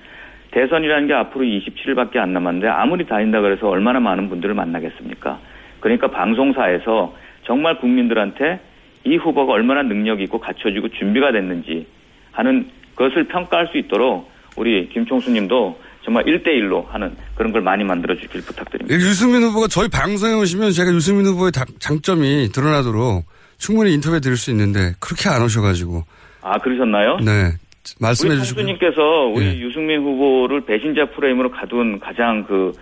[0.52, 5.38] 대선이라는 게 앞으로 27일밖에 안 남았는데 아무리 다닌다 그래서 얼마나 많은 분들을 만나겠습니까?
[5.80, 8.60] 그러니까 방송사에서 정말 국민들한테
[9.04, 11.86] 이 후보가 얼마나 능력이 있고 갖춰지고 준비가 됐는지
[12.32, 18.42] 하는 것을 평가할 수 있도록 우리 김총수님도 정말 1대1로 하는 그런 걸 많이 만들어 주길
[18.42, 18.94] 부탁드립니다.
[18.94, 23.24] 유승민 후보가 저희 방송에 오시면 제가 유승민 후보의 다- 장점이 드러나도록
[23.58, 26.02] 충분히 인터뷰 드릴 수 있는데 그렇게 안 오셔가지고
[26.42, 27.18] 아, 그러셨나요?
[27.20, 27.52] 네
[28.00, 29.00] 말씀해 주시고 총수님께서
[29.34, 29.58] 우리 예.
[29.60, 32.72] 유승민 후보를 배신자 프레임으로 가둔 가장 그,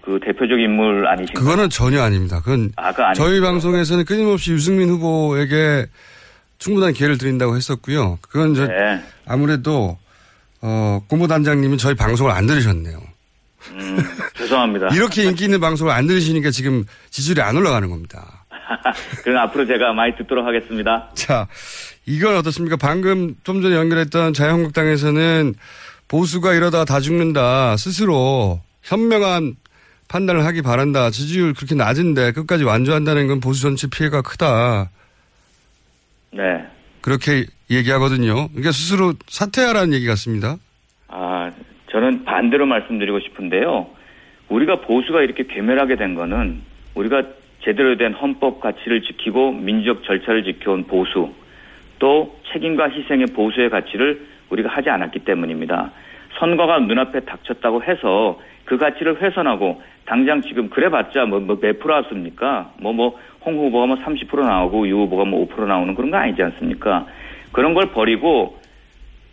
[0.00, 1.44] 그 대표적 인물 아니신가요?
[1.44, 2.40] 그거는 전혀 아닙니다.
[2.40, 2.92] 그건 아.
[3.14, 5.86] 저희 방송에서는 끊임없이 유승민 후보에게
[6.58, 8.18] 충분한 기회를 드린다고 했었고요.
[8.22, 9.02] 그건 이제 네.
[9.26, 9.98] 아무래도
[10.60, 12.98] 어, 공보단장님은 저희 방송을 안 들으셨네요.
[13.72, 13.98] 음,
[14.36, 14.88] 죄송합니다.
[14.94, 18.44] 이렇게 인기 있는 방송을 안 들으시니까 지금 지지율이 안 올라가는 겁니다.
[19.22, 21.10] 그럼 앞으로 제가 많이 듣도록 하겠습니다.
[21.14, 21.46] 자,
[22.04, 22.76] 이건 어떻습니까?
[22.76, 25.54] 방금 좀 전에 연결했던 자유한국당에서는
[26.08, 27.76] 보수가 이러다 다 죽는다.
[27.76, 29.56] 스스로 현명한
[30.08, 31.10] 판단을 하기 바란다.
[31.10, 34.90] 지지율 그렇게 낮은데 끝까지 완주한다는 건 보수 전체 피해가 크다.
[36.36, 36.66] 네.
[37.00, 38.48] 그렇게 얘기하거든요.
[38.48, 40.56] 그러니까 스스로 사퇴하라는 얘기 같습니다.
[41.08, 41.50] 아,
[41.90, 43.86] 저는 반대로 말씀드리고 싶은데요.
[44.48, 46.62] 우리가 보수가 이렇게 괴멸하게 된 거는
[46.94, 47.22] 우리가
[47.64, 51.32] 제대로 된 헌법 가치를 지키고 민주적 절차를 지켜온 보수
[51.98, 55.90] 또 책임과 희생의 보수의 가치를 우리가 하지 않았기 때문입니다.
[56.38, 62.72] 선거가 눈앞에 닥쳤다고 해서 그 가치를 훼손하고 당장 지금 그래봤자 뭐, 뭐몇 프로 왔습니까?
[62.80, 63.14] 뭐 뭐
[63.46, 67.06] 홍 후보가 뭐 30% 나오고 유 후보가 뭐 5% 나오는 그런 거 아니지 않습니까?
[67.52, 68.58] 그런 걸 버리고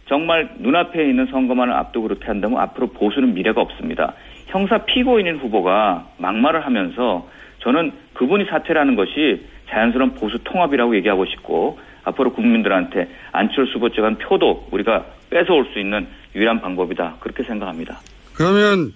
[0.06, 4.14] 정말 눈앞에 있는 선거만을 앞두고 그렇게 한다면 앞으로 보수는 미래가 없습니다.
[4.48, 7.28] 형사 피고인인 후보가 막말을 하면서
[7.60, 14.68] 저는 그분이 사퇴라는 것이 자연스러운 보수 통합이라고 얘기하고 싶고 앞으로 국민들한테 안철수 후보 쪽한 표도
[14.72, 17.18] 우리가 뺏어올 수 있는 유일한 방법이다.
[17.20, 18.00] 그렇게 생각합니다.
[18.36, 18.94] 그러면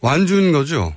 [0.00, 0.92] 완주인 거죠?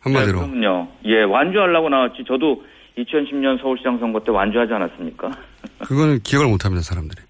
[0.00, 0.46] 한마디로.
[0.46, 0.88] 네, 그럼요.
[1.04, 2.24] 예, 완주하려고 나왔지.
[2.26, 2.62] 저도
[2.96, 5.30] 2010년 서울시장 선거 때 완주하지 않았습니까?
[5.86, 7.20] 그거는 기억을 못 합니다, 사람들이.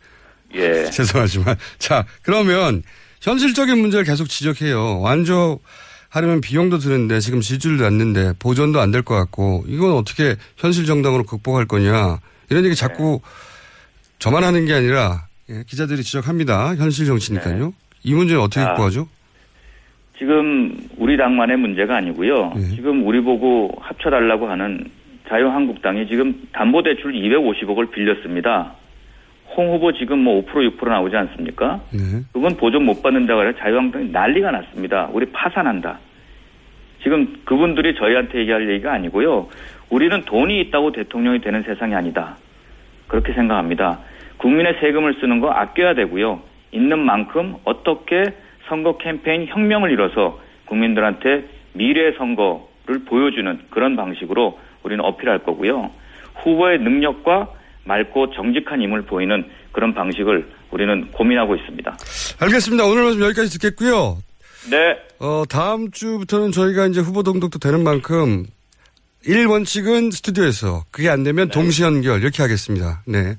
[0.55, 0.85] 예.
[0.91, 1.57] 죄송하지만.
[1.79, 2.83] 자, 그러면
[3.23, 5.01] 현실적인 문제를 계속 지적해요.
[5.01, 11.25] 완주하려면 비용도 드는데 지금 지지율도 않는데 보존도 안 될 것 같고 이건 어떻게 현실 정당으로
[11.25, 12.21] 극복할 거냐.
[12.51, 13.21] 이런 얘기 자꾸
[14.21, 16.77] 저만 하는 게 아니라 예, 기자들이 지적합니다.
[16.77, 17.73] 현실 정치니까요.
[18.05, 19.09] 이 문제는 어떻게 자, 극복하죠?
[20.19, 22.53] 지금 우리 당만의 문제가 아니고요.
[22.55, 22.61] 네.
[22.75, 24.91] 지금 우리 보고 합쳐달라고 하는
[25.29, 28.75] 자유한국당이 지금 담보대출 250억을 빌렸습니다.
[29.57, 31.81] 홍 후보 지금 뭐 5% 6% 나오지 않습니까?
[31.93, 32.23] 네.
[32.33, 35.09] 그건 보존 못 받는다고 해서 자유한국당이 난리가 났습니다.
[35.13, 35.99] 우리 파산한다.
[37.03, 39.49] 지금 그분들이 저희한테 얘기할 얘기가 아니고요.
[39.89, 42.37] 우리는 돈이 있다고 대통령이 되는 세상이 아니다.
[43.07, 44.01] 그렇게 생각합니다.
[44.39, 46.41] 국민의 세금을 쓰는 거 아껴야 되고요.
[46.73, 48.25] 있는 만큼 어떻게
[48.69, 55.91] 선거 캠페인 혁명을 이뤄서 국민들한테 미래 선거를 보여주는 그런 방식으로 우리는 어필할 거고요.
[56.43, 57.49] 후보의 능력과
[57.85, 61.97] 맑고 정직한 힘을 보이는 그런 방식을 우리는 고민하고 있습니다.
[62.41, 62.85] 알겠습니다.
[62.85, 64.19] 오늘 말씀 여기까지 듣겠고요.
[64.71, 64.99] 네.
[65.19, 68.45] 어, 다음 주부터는 저희가 이제 후보 등록도 되는 만큼
[69.25, 73.03] 1원칙은 스튜디오에서 그게 안 되면 동시 연결 이렇게 하겠습니다.
[73.07, 73.37] 네.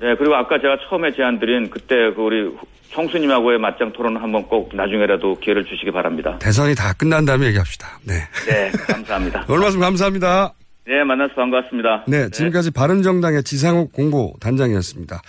[0.00, 2.56] 네, 그리고 아까 제가 처음에 제안드린 그때 그 우리
[2.90, 6.38] 총수님하고의 맞짱 토론을 한번 꼭 나중에라도 기회를 주시기 바랍니다.
[6.38, 7.98] 대선이 다 끝난 다음에 얘기합시다.
[8.04, 8.14] 네.
[8.46, 9.44] 네, 감사합니다.
[9.50, 10.54] 오늘 말씀 감사합니다.
[10.86, 12.04] 네, 만나서 반갑습니다.
[12.06, 15.20] 네, 지금까지 바른정당의 지상욱 공보 단장이었습니다.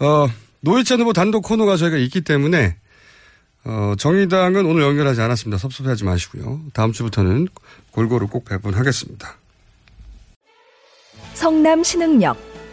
[0.00, 0.26] 어,
[0.60, 2.76] 노회찬 후보 단독 코너가 저희가 있기 때문에
[3.64, 5.56] 어, 정의당은 오늘 연결하지 않았습니다.
[5.56, 6.60] 섭섭해하지 마시고요.
[6.74, 7.48] 다음 주부터는
[7.92, 9.36] 골고루 꼭 배분하겠습니다.
[11.32, 12.53] 성남 신흥역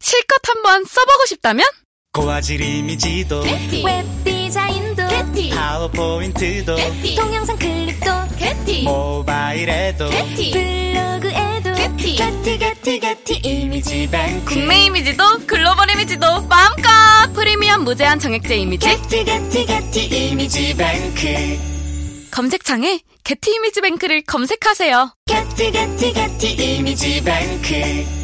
[0.00, 1.66] 실컷 한번 써보고 싶다면?
[2.12, 5.02] 고화질 이미지도 웹 디자인도
[5.54, 6.76] 파워포인트도
[7.16, 8.10] 동영상 클립도
[8.84, 12.16] 모바일에도 블로그에도 게티.
[12.58, 14.54] 게티 게티 이미지 뱅크.
[14.54, 16.90] 국내 이미지도 글로벌 이미지도 마음껏
[17.34, 18.86] 프리미엄 무제한 정액제 이미지.
[18.86, 22.28] 게티 게티 게티 이미지 뱅크.
[22.30, 25.14] 검색창에 게티 이미지 뱅크를 검색하세요.
[25.26, 28.23] 게티 게티 게티 이미지 뱅크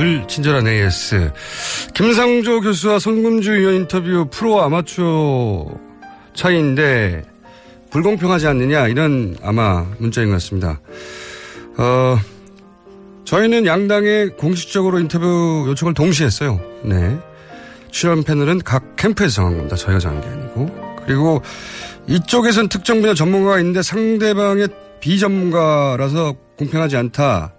[0.00, 1.30] 자, 불친절한 AS.
[1.92, 5.66] 김상조 교수와 성금주 의원 인터뷰 프로 아마추어
[6.34, 7.22] 차이인데
[7.90, 10.80] 불공평하지 않느냐 이런 아마 문자인 것 같습니다.
[11.76, 12.18] 어,
[13.26, 16.58] 저희는 양당에 공식적으로 인터뷰 요청을 동시에 했어요.
[16.82, 17.18] 네.
[17.90, 19.76] 출연 패널은 각 캠프에서 정한 겁니다.
[19.76, 20.96] 저희가 정한 게 아니고.
[21.04, 21.42] 그리고
[22.06, 24.68] 이쪽에선 특정 분야 전문가가 있는데 상대방의
[25.00, 27.52] 비전문가라서 공평하지 않다.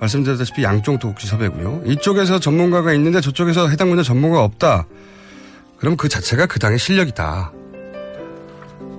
[0.00, 1.82] 말씀드렸다시피 양쪽 독지 섭외고요.
[1.86, 4.86] 이쪽에서 전문가가 있는데 저쪽에서 해당 분야 전문가가 없다.
[5.78, 7.52] 그럼 그 자체가 그 당의 실력이다.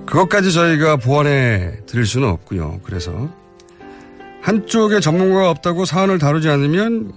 [0.06, 2.80] 그것까지 저희가 보완해 드릴 수는 없고요.
[2.82, 3.28] 그래서
[4.40, 7.12] 한쪽에 전문가가 없다고 사안을 다루지 않으면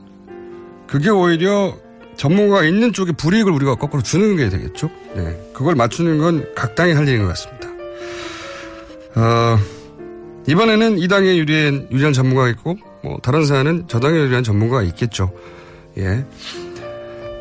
[0.87, 1.75] 그게 오히려
[2.17, 4.89] 전문가가 있는 쪽에 불이익을 우리가 거꾸로 주는 게 되겠죠.
[5.15, 5.39] 네.
[5.53, 7.69] 그걸 맞추는 건 각 당이 할 일인 것 같습니다.
[9.15, 9.57] 어,
[10.47, 15.31] 이번에는 이 당에 유리한, 유리한 전문가가 있고, 뭐, 다른 사안은 저 당에 유리한 전문가가 있겠죠.
[15.97, 16.25] 예.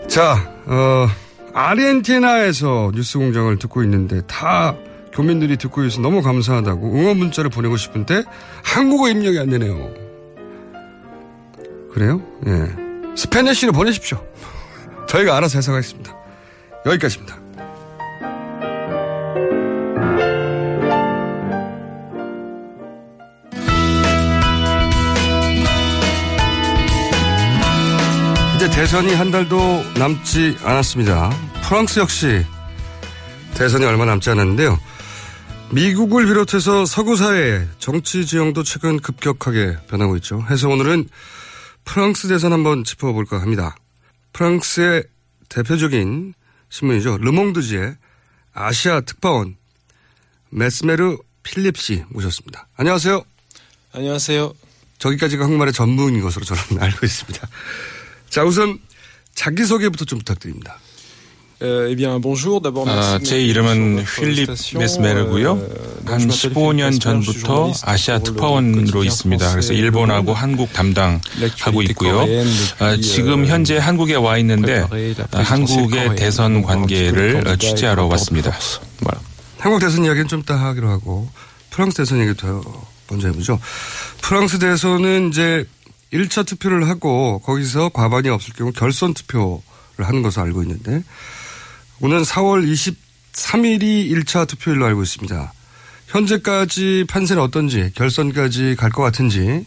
[0.08, 1.06] 자, 어,
[1.52, 4.74] 아르헨티나에서 뉴스 공장을 듣고 있는데 다
[5.12, 8.22] 교민들이 듣고 있어서 너무 감사하다고 응원 문자를 보내고 싶은데
[8.62, 9.92] 한국어 입력이 안 되네요.
[11.92, 12.22] 그래요?
[12.46, 13.16] 예.
[13.16, 14.24] 스페니쉬로 보내십시오.
[15.08, 16.16] 저희가 알아서 해석하겠습니다.
[16.86, 17.36] 여기까지입니다.
[28.80, 29.58] 대선이 한 달도
[29.98, 31.28] 남지 않았습니다.
[31.62, 32.46] 프랑스 역시
[33.54, 34.80] 대선이 얼마 남지 않았는데요.
[35.70, 40.42] 미국을 비롯해서 서구 사회 정치 지형도 최근 급격하게 변하고 있죠.
[40.48, 41.10] 해서 오늘은
[41.84, 43.76] 프랑스 대선 한번 짚어볼까 합니다.
[44.32, 45.04] 프랑스의
[45.50, 46.32] 대표적인
[46.70, 47.18] 신문이죠.
[47.18, 47.96] 르몽드지의
[48.54, 49.56] 아시아 특파원
[50.48, 52.68] 메스메르 필립 씨 모셨습니다.
[52.78, 53.22] 안녕하세요.
[53.92, 54.54] 안녕하세요.
[54.96, 57.46] 저기까지가 한국말의 전문인 것으로 저는 알고 있습니다.
[58.30, 58.78] 자, 우선
[59.34, 60.78] 자기소개부터 좀 부탁드립니다.
[61.62, 62.58] Euh, bien, bonjour.
[62.62, 65.60] D'abord, 아, 제 이름은 필립 메스메르고요.
[66.06, 69.50] 한 15년 전부터 아시아 특파원으로 있습니다.
[69.50, 72.24] 그래서 일본하고 한국 담당하고 있고요.
[72.78, 74.86] 아, 지금 현재 한국에 와 있는데
[75.32, 78.56] 아, 한국의 대선 관계를 어, 취재하러 왔습니다.
[79.58, 81.28] 한국 대선 이야기는 좀 이따 하기로 하고
[81.68, 82.62] 프랑스 대선 얘기 더
[83.10, 83.60] 먼저 해보죠.
[84.22, 85.66] 프랑스 대선은 이제
[86.12, 89.60] 1차 투표를 하고 거기서 과반이 없을 경우 결선 투표를
[89.98, 91.02] 하는 것으로 알고 있는데
[92.00, 92.66] 오늘 4월
[93.32, 95.52] 23일이 1차 투표일로 알고 있습니다.
[96.08, 99.64] 현재까지 판세는 어떤지 결선까지 갈 것 같은지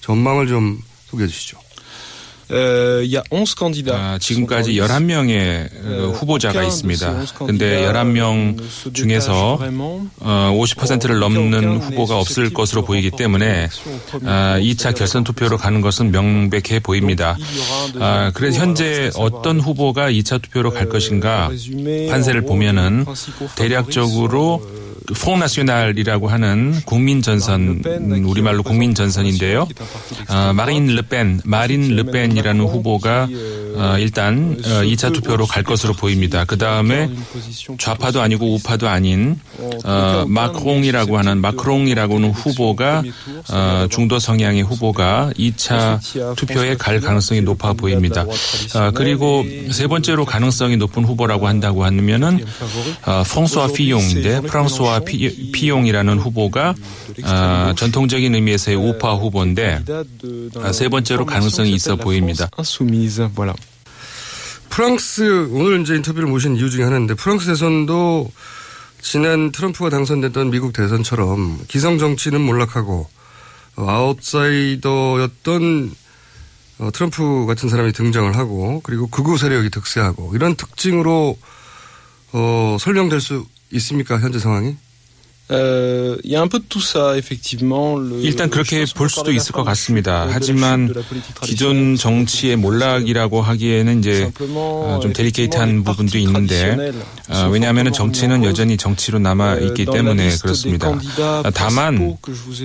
[0.00, 1.58] 전망을 좀 소개해 주시죠.
[2.52, 3.96] Euh, il y a 11 candidats.
[3.96, 5.68] 아, 지금까지 11명의
[6.14, 7.24] 후보자가 있습니다.
[7.46, 8.60] 근데 11명
[8.92, 9.58] 중에서
[10.20, 13.68] 어, 50%를 넘는 후보가 없을 것으로 보이기 때문에
[14.24, 17.36] 아, 2차 결선 투표로 가는 것은 명백해 보입니다.
[18.00, 21.50] 아, 그래서 현재 어떤 후보가 2차 투표로 갈 것인가
[22.10, 23.06] 판세를 보면은
[23.56, 24.79] 대략적으로
[25.20, 27.82] 퐁나시오날이라고 하는 국민전선
[28.24, 29.68] 우리말로 국민전선인데요.
[30.28, 33.28] 아, 마린 르펜, 마린 르펜이라는 후보가
[33.76, 36.44] 어, 일단 어, 2차 투표로 갈 것으로 보입니다.
[36.44, 37.08] 그 다음에
[37.78, 39.38] 좌파도 아니고 우파도 아닌
[39.84, 43.02] 어, 마크롱이라고 하는 마크롱이라고 는 후보가
[43.52, 48.22] 어, 중도 성향의 후보가 2차 투표에 갈 가능성이 높아 보입니다.
[48.74, 52.44] 어, 그리고 세 번째로 가능성이 높은 후보라고 한다고 하면은
[53.06, 56.74] 어, 퐁수아 피용인데 프랑스와 피, 피용이라는 후보가
[57.24, 59.84] 어, 전통적인 의미에서의 우파 후보인데
[60.56, 62.48] 아, 세 번째로 가능성이 있어 보입니다.
[64.70, 68.30] 프랑스 오늘 이제 인터뷰를 모신 이유 중에 하나인데 프랑스 대선도
[69.00, 73.08] 지난 트럼프가 당선됐던 미국 대선처럼 기성 정치는 몰락하고
[73.76, 75.94] 어, 아웃사이더였던
[76.78, 81.36] 어, 트럼프 같은 사람이 등장을 하고 그리고 극우 세력이 득세하고 이런 특징으로
[82.32, 84.76] 어, 설명될 수 있습니까 현재 상황이?
[88.22, 90.28] 일단 그렇게 볼 수도 있을 것 같습니다.
[90.30, 90.94] 하지만
[91.42, 96.92] 기존 정치의 몰락이라고 하기에는 이제 어, 좀 데리케이트한 부분도 있는데
[97.28, 100.96] 어, 왜냐하면 정치는 여전히 정치로 남아 있기 때문에 그렇습니다.
[101.18, 102.16] 아, 다만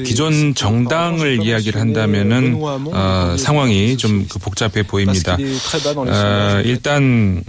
[0.05, 5.37] 기존 정당을 이야기를 한다면은 어, 상황이 좀그 복잡해 보입니다.
[5.97, 7.43] 어, 일단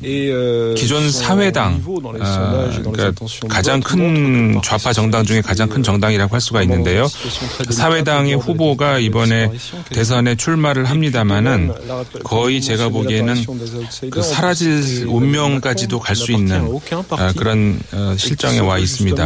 [0.77, 3.12] 기존 사회당 어, 그러니까
[3.49, 7.06] 가장 큰 좌파 정당 중에 가장 큰 정당이라고 할 수가 있는데요.
[7.70, 9.50] 사회당의 후보가 이번에
[9.90, 11.72] 대선에 출마를 합니다마는
[12.24, 13.34] 거의 제가 보기에는
[14.10, 16.64] 그 사라질 운명까지도 갈 수 있는
[17.36, 19.24] 그런 어, 실정에 와 있습니다.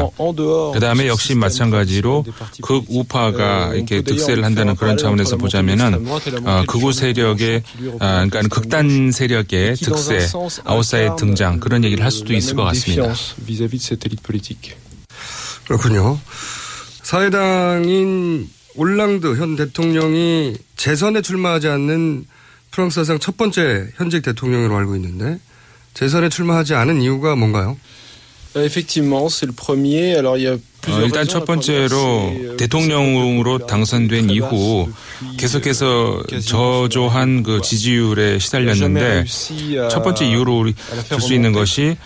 [0.72, 2.24] 그 다음에 역시 마찬가지로
[2.62, 6.06] 극우파가 이렇게 득세를 한다는 그런 차원에서 보자면은
[6.44, 7.62] 어, 극우 세력의
[8.00, 10.18] 아, 그러니까 극단 세력의 득세,
[10.64, 13.02] 아웃사이더 등장 그런 얘기를 할 수도 있을 것 같습니다.
[15.70, 16.18] 그렇군요.
[17.04, 22.26] 사회당인 올랑드 현 대통령이 재선에 출마하지 않는
[22.72, 25.38] 프랑스 사상 첫 번째 현직 대통령으로 알고 있는데
[25.94, 27.78] 재선에 출마하지 않은 이유가 뭔가요?
[28.56, 30.18] Effectivement, c'est le premier.
[30.18, 34.88] Alors il y a 어, 일단 첫 번째로 대통령으로 당선된 이후
[35.36, 39.24] 계속해서 저조한 그 지지율에 시달렸는데
[39.90, 40.74] 첫 번째 이유로 우리
[41.10, 41.96] 볼수 있는 것이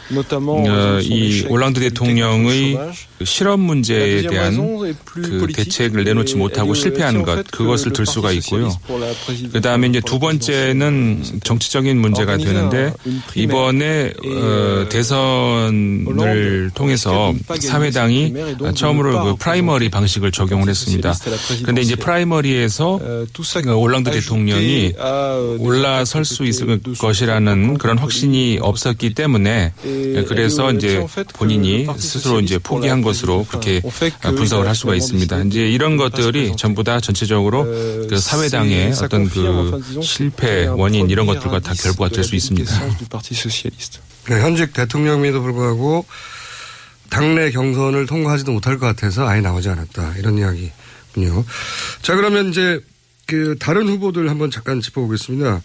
[0.68, 2.79] 어, 이 올랑드 대통령의
[3.25, 4.57] 실업 문제에 대한
[5.05, 8.70] 그 대책을 내놓지 못하고 실패한 것 그것을 들 수가 있고요.
[9.53, 12.93] 그 다음에 이제 두 번째는 정치적인 문제가 되는데
[13.37, 18.35] 이번에 어, 대선을 통해서 사회당이
[18.73, 21.15] 처음으로 그 primary 방식을 적용을 했습니다.
[21.62, 23.01] 그런데 이제 primary에서
[23.77, 24.95] 올랑드 대통령이
[25.59, 29.73] 올라설 수 있을 것이라는 그런 확신이 없었기 때문에
[30.29, 33.81] 그래서 이제 본인이 스스로 이제 포기한 것으로 그렇게
[34.21, 35.43] 분석을 할 수가 있습니다.
[35.45, 41.75] 이제 이런 것들이 전부 다 전체적으로 그 사회당의 어떤 그 실패 원인 이런 것들과 다
[41.75, 42.73] 결부가 될 수 있습니다.
[44.29, 46.07] 네, 현직 대통령임에도 불구하고
[47.11, 50.17] 당내 경선을 통과하지도 못할 것 같아서 아예 나오지 않았다.
[50.19, 51.45] 이런 이야기군요.
[52.03, 52.81] 자, 그러면 이제
[53.27, 55.63] 그 다른 후보들 한번 잠깐 짚어보겠습니다.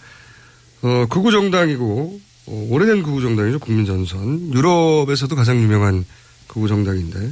[0.81, 3.59] 어, 극우정당이고, 어, 오래된 극우정당이죠.
[3.59, 4.53] 국민전선.
[4.53, 6.05] 유럽에서도 가장 유명한
[6.47, 7.31] 극우정당인데,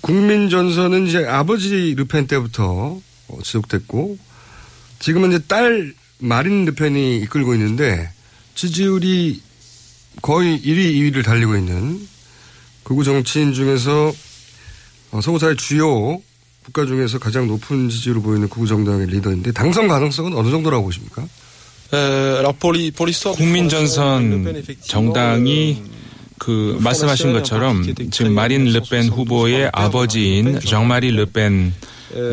[0.00, 4.18] 국민전선은 이제 아버지 르펜 때부터 어, 지속됐고,
[5.00, 8.10] 지금은 이제 딸 마린 르펜이 이끌고 있는데,
[8.54, 9.42] 지지율이
[10.22, 12.06] 거의 1위, 2위를 달리고 있는
[12.88, 14.10] 극우 정치인 중에서
[15.10, 16.22] 어, 서구사의 주요
[16.64, 21.22] 국가 중에서 가장 높은 지지율을 보이는 극우 정당의 리더인데 당선 가능성은 어느 정도라고 보십니까?
[23.32, 25.82] 국민전선 정당이
[26.38, 31.74] 그 말씀하신 것처럼 지금 마린 르펜 후보의 아버지인 정마리 르펜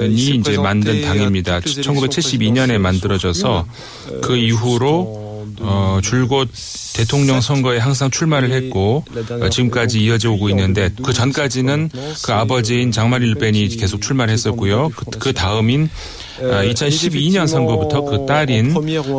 [0.09, 1.59] 이 이제 만든 당입니다.
[1.59, 3.67] 1972년에 만들어져서
[4.21, 5.24] 그 이후로
[5.59, 6.49] 어, 줄곧
[6.93, 9.03] 대통령 선거에 항상 출마를 했고
[9.41, 11.89] 어, 지금까지 이어져 오고 있는데 그 전까지는
[12.23, 14.89] 그 아버지인 장마리 르펜이 계속 출마를 했었고요.
[14.95, 15.89] 그, 그 다음인
[16.39, 18.73] 2012년 선거부터 그 딸인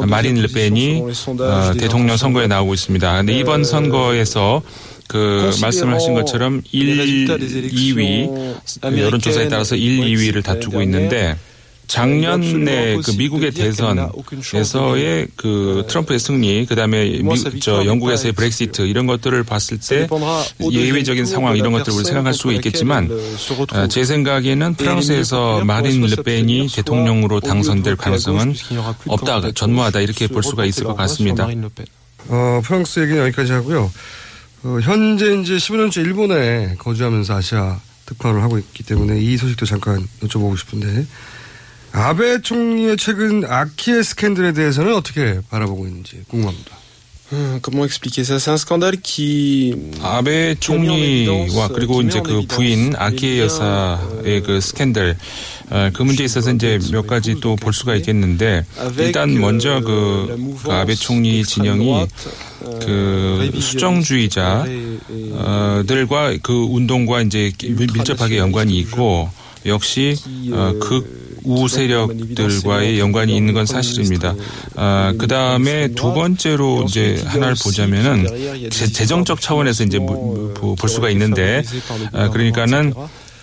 [0.07, 1.03] 마린 르펜이
[1.41, 3.17] 어, 대통령 선거에 나오고 있습니다.
[3.17, 4.63] 근데 이번 선거에서
[5.09, 11.37] 그 말씀을 하신 것처럼 1, 2위 여론조사에 따라서 1, 2위를 다투고 있는데
[11.87, 17.21] 작년에 그 미국의 대선에서의 그 트럼프의 승리, 그 다음에
[17.61, 20.09] 저 영국에서의 브렉시트 이런 것들을 봤을 때
[20.61, 23.11] 예외적인 상황 이런 것들을 우리 생각할 수가 있겠지만
[23.73, 28.55] 어, 제 생각에는 프랑스에서 마린 르펜이 대통령으로 당선될 가능성은
[29.07, 30.01] 없다, 전무하다.
[30.01, 31.49] 이렇게 볼 수가 있을 것 같습니다.
[32.29, 33.91] 어, 프랑스 얘기는 여기까지 하고요.
[34.65, 40.59] 어, 현재 이제 15년째 일본에 거주하면서 아시아 특파를 하고 있기 때문에 이 소식도 잠깐 여쭤보고
[40.59, 41.07] 싶은데
[41.97, 46.77] 아베 총리의 최근 아키의 스캔들에 대해서는 어떻게 바라보고 있는지 궁금합니다.
[47.65, 48.37] Comment expliquer ça?
[48.39, 55.17] C'est un scandale qui 아베 총리와 그리고 이제 그 부인 아키에 여사의 그 스캔들
[55.71, 58.65] 어, 그 문제에 있어서 이제 몇 가지 또 볼 수가 있겠는데
[58.99, 62.07] 일단 먼저 그 아베 총리 진영이
[62.83, 64.77] 그 수정주의자들과
[66.43, 69.31] 그 운동과 이제 밀접하게 연관이 있고
[69.65, 70.15] 역시
[70.53, 74.35] 어, 극 우 세력들과의 연관이 있는 건 사실입니다.
[74.75, 78.27] 아, 그 다음에 두 번째로 이제 하나를 보자면은
[78.71, 81.63] 재정적 차원에서 이제 볼 수가 있는데
[82.13, 82.93] 아, 그러니까는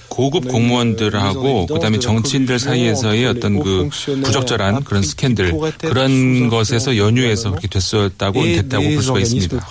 [0.09, 8.43] 고급 공무원들하고 그다음에 정치인들 사이에서의 어떤 그 부적절한 그런 스캔들 그런 것에서 연유해서 그렇게 됐었다고
[8.43, 9.65] 됐다고 볼 수가 있습니다.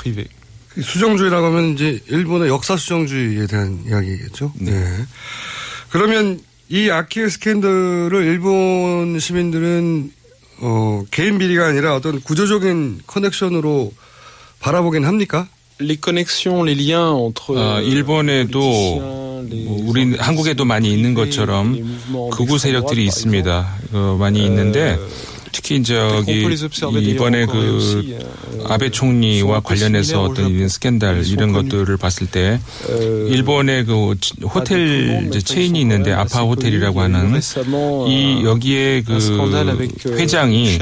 [0.80, 4.52] 수정주의라고 하면 이제 일본의 역사 수정주의에 대한 이야기겠죠.
[4.56, 4.72] 네.
[4.72, 4.86] 네.
[5.90, 10.10] 그러면 이 아키의 스캔들을 일본 시민들은
[10.60, 13.92] 어, 개인 비리가 아니라 어떤 구조적인 커넥션으로
[14.60, 15.48] 바라보긴 합니까?
[17.58, 21.98] 어, 일본에도 뭐 우리 한국에도 많이 있는 것처럼
[22.30, 23.74] 극우 세력들이 있습니다.
[23.92, 24.96] 어, 많이 있는데
[25.52, 26.44] 특히 저기
[27.00, 28.18] 이번에 그
[28.66, 36.12] 아베 총리와 관련해서 어떤 이런 스캔들 이런 것들을 봤을 때 일본의 그 호텔 체인이 있는데
[36.12, 37.40] 아파 호텔이라고 하는
[38.08, 39.18] 이 여기에 그
[40.06, 40.78] 회장이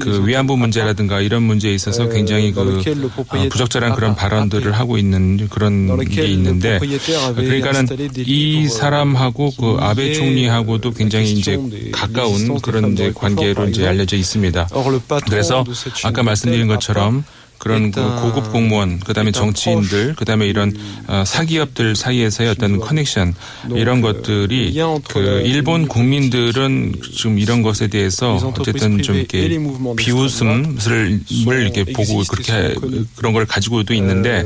[0.00, 2.82] 그 위안부 문제라든가 이런 문제에 있어서 굉장히 그
[3.50, 11.32] 부적절한 그런 발언들을 하고 있는 그런 게 있는데 그러니까는 이 사람하고 그 아베 총리하고도 굉장히
[11.32, 11.58] 이제
[11.92, 14.68] 가까운 그런 이제 관계로 이제 알려 알려져 있습니다.
[15.30, 15.64] 그래서
[16.04, 17.24] 아까 말씀드린 것처럼
[17.58, 20.76] 그런 그 고급 공무원, 그다음에 정치인들, 그다음에 이런
[21.06, 23.34] 어, 사기업들 사이에서의 어떤 커넥션
[23.70, 24.74] 이런 것들이
[25.08, 29.38] 그 일본 국민들은 지금 이런 것에 대해서 어쨌든 좀 이렇게
[29.96, 30.76] 비웃음을
[31.62, 32.74] 이렇게 보고 그렇게
[33.16, 34.44] 그런 걸 가지고도 있는데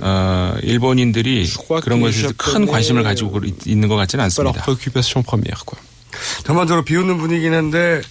[0.00, 1.46] 어, 일본인들이
[1.82, 4.60] 그런 것에 큰 관심을 가지고 있는 것 같지는 않습니다.
[6.44, 8.02] 전반적으로 비웃는 분위기는 한데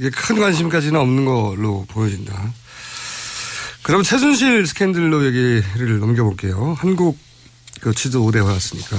[0.00, 2.54] 이게 큰 관심까지는 없는 걸로 보여진다.
[3.82, 6.74] 그럼 최순실 스캔들로 얘기를 넘겨볼게요.
[6.78, 7.18] 한국
[7.82, 8.96] 그 취도 오래 해왔으니까.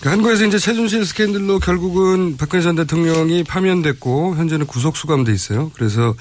[0.00, 5.70] 그러니까 한국에서 이제 최순실 스캔들로 결국은 박근혜 전 대통령이 파면됐고 현재는 구속 수감돼 있어요.
[5.76, 6.14] 그래서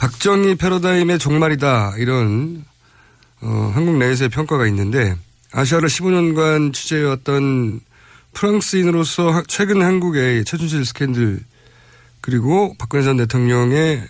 [0.00, 2.64] 박정희 패러다임의 종말이다 이런
[3.40, 5.14] 어, 한국 내에서의 평가가 있는데
[5.52, 7.80] 아시아를 15년간 취재해왔던
[8.32, 11.40] 프랑스인으로서 하- 최근 한국의 최순실 스캔들
[12.20, 14.06] 그리고 박근혜 전 대통령의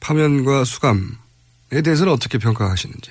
[0.00, 3.10] 파면과 수감에 대해서는 어떻게 평가하시는지.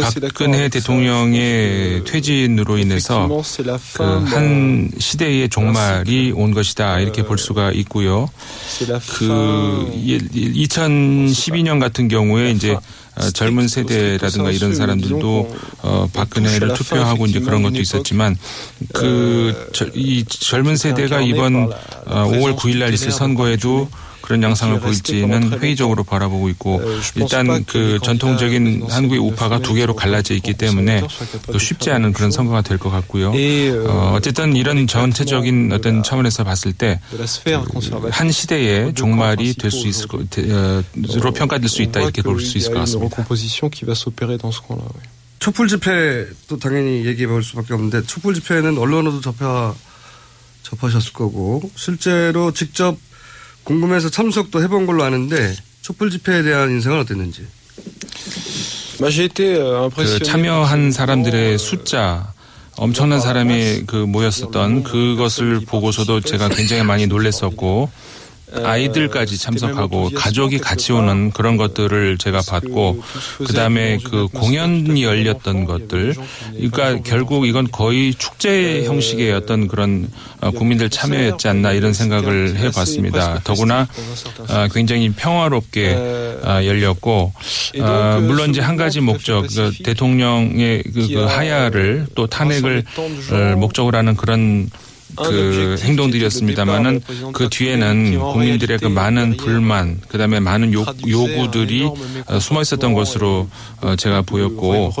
[0.00, 0.68] 박근혜.
[0.68, 3.26] 대통령의 퇴진으로 인해서
[3.96, 8.30] 그 한 시대의 종말이 온 것이다 이렇게 볼 수가 있고요.
[9.18, 9.90] 그
[10.34, 12.76] 2012년 같은 경우에 이제
[13.16, 18.36] 어, 젊은 세대라든가 이런 사람들도 어, 박근혜를 투표하고 이제 그런 것도 있었지만
[18.92, 19.54] 그
[19.94, 21.70] 이 젊은 세대가 이번
[22.06, 23.88] 어, 5월 9일 날 있을 선거에도
[24.24, 26.80] 그런 양상을 보일지는 회의적으로 바라보고 있고
[27.14, 31.02] 일단 그 전통적인 한국의 우파가 두 개로 갈라져 있기 때문에
[31.52, 33.32] 또 쉽지 않은 그런 선거가 될 것 같고요.
[33.86, 37.00] 어, 어쨌든 이런 전체적인 어떤 차원에서 봤을 때.
[38.10, 42.78] 한 시대의 종말이 될 수 있을 것으로 평가될 수 있다 이렇게 볼 수 있을 것
[42.80, 43.16] 같습니다.
[45.38, 49.74] 촛불 집회도 당연히 얘기해 볼 수밖에 없는데 촛불 집회는 언론으로도 접하,
[50.62, 52.96] 접하셨을 거고 실제로 직접
[53.64, 57.46] 궁금해서 참석도 해본 걸로 아는데 촛불 집회에 대한 인상은 어땠는지.
[59.00, 60.18] Euh, 그.
[60.20, 62.32] 참여한 사람들의 숫자
[62.76, 67.90] 엄청난 사람이 그 모였었던 그것을 보고서도 제가 굉장히 많이 놀랬었고
[68.62, 73.02] 아이들까지 참석하고 가족이 같이 오는 그런 것들을 제가 봤고
[73.38, 76.14] 그다음에 그 공연이 열렸던 것들.
[76.52, 80.08] 그러니까 결국 이건 거의 축제 형식의 어떤 그런
[80.40, 83.40] 어, 국민들 참여였지 않나 이런 생각을 해봤습니다.
[83.44, 83.88] 더구나
[84.48, 87.32] 아, 굉장히 평화롭게 아, 열렸고
[87.80, 92.84] 아, 물론 이제 한 가지 목적 그 대통령의 그, 그 하야를 또 탄핵을
[93.30, 94.68] 어, 목적으로 하는 그런
[95.16, 97.00] 그 행동들이었습니다만은
[97.32, 101.88] 그 뒤에는 국민들의 그 많은 불만 그 다음에 많은 요, 요구들이
[102.26, 103.48] 어, 숨어 있었던 것으로
[103.80, 104.92] 어, 제가 보였고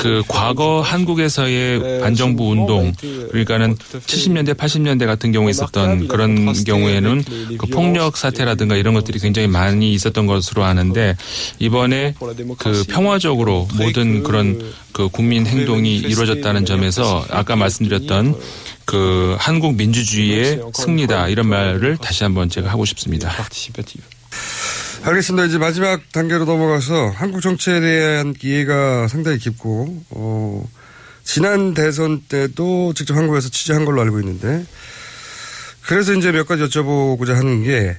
[0.00, 2.92] 그 과거 한국에서의 반정부 운동
[3.30, 7.24] 그러니까는 70년대 80년대 같은 경우에 있었던 그런 경우에는
[7.58, 11.16] 그 폭력 사태라든가 이런 것들이 굉장히 많이 있었던 것으로 아는데
[11.58, 12.14] 이번에
[12.58, 18.36] 그 평화적으로 모든 그런 그 국민 행동이 이루어졌다는 점에서 아까 말씀드렸던
[18.84, 23.30] 그 한국 민주주의의 승리다 이런 말을 다시 한번 제가 하고 싶습니다.
[25.04, 25.46] 알겠습니다.
[25.46, 30.66] 이제 마지막 단계로 넘어가서 한국 정치에 대한 이해가 상당히 깊고, 어,
[31.24, 34.64] 지난 대선 때도 직접 한국에서 취재한 걸로 알고 있는데,
[35.82, 37.98] 그래서 이제 몇 가지 여쭤보고자 하는 게,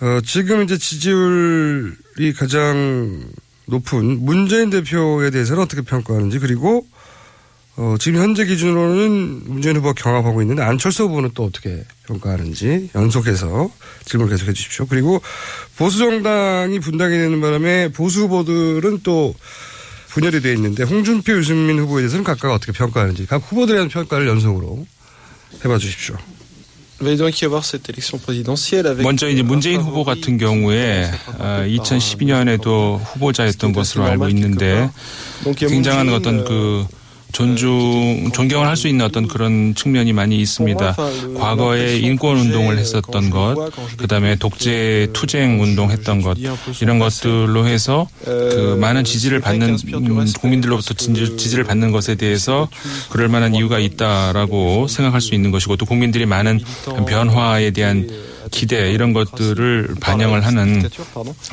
[0.00, 3.24] 어, 지금 이제 지지율이 가장
[3.64, 6.86] 높은 문재인 대표에 대해서는 어떻게 평가하는지, 그리고,
[7.76, 13.70] 어, 지금 현재 기준으로는 문재인 후보가 경합하고 있는데 안철수 후보는 또 어떻게 평가하는지 연속해서
[14.04, 14.86] 질문을 계속해 주십시오.
[14.86, 15.22] 그리고
[15.76, 19.34] 보수 정당이 분당이 되는 바람에 보수 후보들은 또
[20.08, 24.86] 분열이 되어 있는데 홍준표, 유승민 후보에 대해서는 각각 어떻게 평가하는지 각 후보들에 대한 평가를 연속으로
[25.64, 26.16] 해봐 주십시오.
[29.04, 34.90] 먼저 이제 문재인 후보 같은 경우에 2012년에도 후보자였던 것으로 알고 있는데
[35.56, 36.86] 굉장한 어떤 그
[37.32, 40.96] 존중, 존경을 할 수 있는 어떤 그런 측면이 많이 있습니다.
[41.38, 46.38] 과거에 인권 운동을 했었던 것, 그 다음에 독재 투쟁 운동 했던 것,
[46.80, 52.68] 이런 것들로 해서 그 많은 지지를 받는, 음, 국민들로부터 지지- 지지를 받는 것에 대해서
[53.10, 56.60] 그럴 만한 이유가 있다라고 생각할 수 있는 것이고 또 국민들이 많은
[57.06, 58.08] 변화에 대한
[58.50, 60.82] 기대 이런 것들을 반영을 하는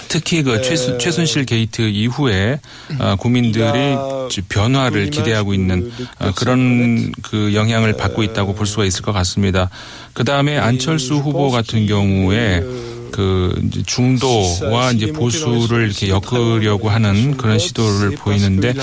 [0.07, 2.59] 특히 그 최수, 최순실 게이트 이후에
[2.99, 3.95] 어, 국민들이
[4.49, 9.69] 변화를 기대하고 있는 어, 그런 그 영향을 받고 있다고 볼 수가 있을 것 같습니다.
[10.13, 12.63] 그 다음에 안철수 후보 같은 경우에
[13.11, 13.53] 그
[13.85, 18.73] 중도와 이제 보수를 이렇게 엮으려고 하는 그런 시도를 보이는데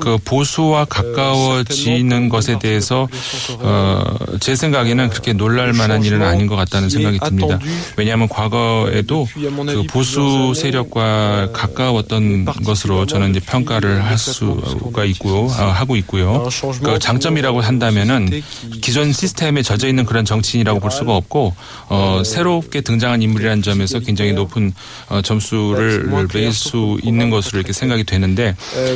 [0.00, 3.08] 그 보수와 가까워지는 것에 대해서
[3.60, 4.02] 어
[4.40, 7.58] 제 생각에는 그렇게 놀랄 만한 일은 아닌 것 같다는 생각이 듭니다.
[7.96, 9.26] 왜냐하면 과거에도
[9.66, 16.48] 그 보수 세력과 가까웠던 것으로 저는 이제 평가를 할 수가 있고요, 아, 하고 있고요.
[16.82, 18.42] 그 장점이라고 한다면은
[18.80, 21.54] 기존 시스템에 젖어 있는 그런 정치인이라고 볼 수가 없고
[21.88, 24.72] 어, 새롭게 등장한 인물이라는 점 에서 굉장히 높은
[25.08, 28.54] 어, 점수를 매길 수 있는 것으로 이렇게 생각이 되는데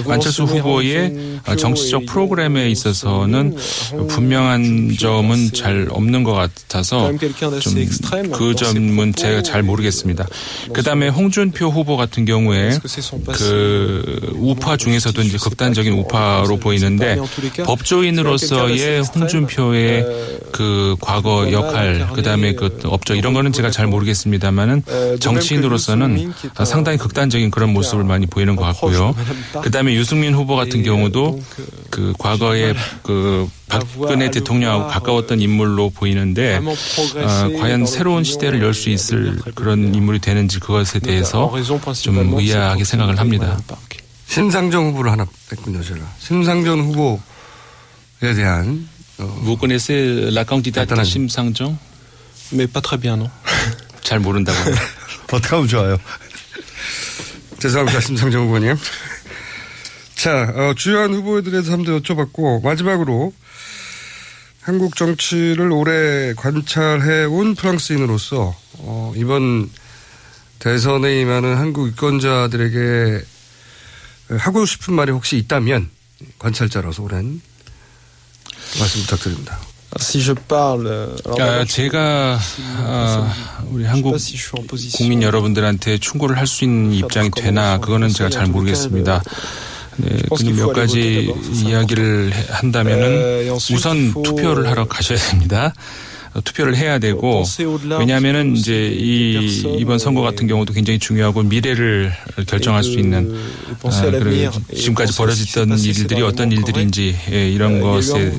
[0.09, 3.57] 안철수 후보의 어, 정치적 프로그램에 있어서는
[4.09, 7.11] 분명한 점은 잘 없는 것 같아서
[7.61, 7.87] 좀
[8.33, 10.27] 그 점은 제가 잘 모르겠습니다.
[10.73, 12.79] 그 다음에 홍준표 후보 같은 경우에
[13.33, 17.17] 그 우파 중에서도 이제 극단적인 우파로 보이는데
[17.65, 20.07] 법조인으로서의 홍준표의
[20.53, 26.33] 그 과거 역할, 그 다음에 그 업적 이런 거는 제가 잘 모르겠습니다만 모르겠지만은 정치인으로서는
[26.65, 29.15] 상당히 극단적인 그런 모습을 많이 보이는 것 같고요.
[29.63, 31.41] 그다음에 유승민 후보 같은 경우도
[31.91, 39.39] 그 과거에 그 박근혜 대통령하고 가까웠던 인물로 보이는데 어, 과연 새로운 시대를 열 수 있을
[39.55, 41.51] 그런 인물이 되는지 그것에 대해서
[42.03, 43.59] 좀 의아하게 생각을 합니다.
[44.29, 46.01] 심상정 후보를 하나 뺐군요, 제가.
[46.19, 48.89] 심상정 후보에 대한
[49.19, 51.79] Vous connaissez la candidate 심상정?
[52.53, 53.31] Mais pas très bien, non?
[54.07, 54.57] 잘 모른다고.
[55.33, 55.99] 어떻게 하면 좋아요?
[57.59, 58.77] 죄송합니다, 심상정 후보님.
[60.15, 63.35] 자, 어, 주요한 후보들에 대해서 한번 여쭤봤고, 마지막으로
[64.61, 69.71] 한국 정치를 오래 관찰해 온 프랑스인으로서, 어, 이번
[70.61, 73.25] 대선에 임하는 한국 유권자들에게
[74.39, 75.91] 하고 싶은 말이 혹시 있다면,
[76.39, 77.41] 관찰자로서 오랜
[78.79, 79.59] 말씀 부탁드립니다.
[79.99, 82.39] Si je parle, alors 아, 제가
[82.79, 83.33] 아,
[83.71, 84.17] 우리 한국
[84.95, 89.23] 국민 여러분들한테 충고를 할 수 있는 입장이 되나 그거는 제가 잘 모르겠습니다.
[89.99, 95.73] 네, 그냥 몇 가지 이야기를 해- 한다면은 우선 투표를 하러 가셔야 됩니다.
[96.35, 97.43] 어, 투표를 해야 되고
[97.99, 102.13] 왜냐하면은 이제 이 이번 선거 같은 경우도 굉장히 중요하고 미래를
[102.47, 103.35] 결정할 수 있는
[103.83, 108.39] 아, 그리고 지금까지 벌어졌던 일들이 어떤 일들인지 예, 이런 것을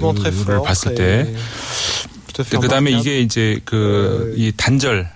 [0.64, 1.34] 봤을 때.
[2.62, 5.10] 그 다음에 이게 이제 그, 이 단절,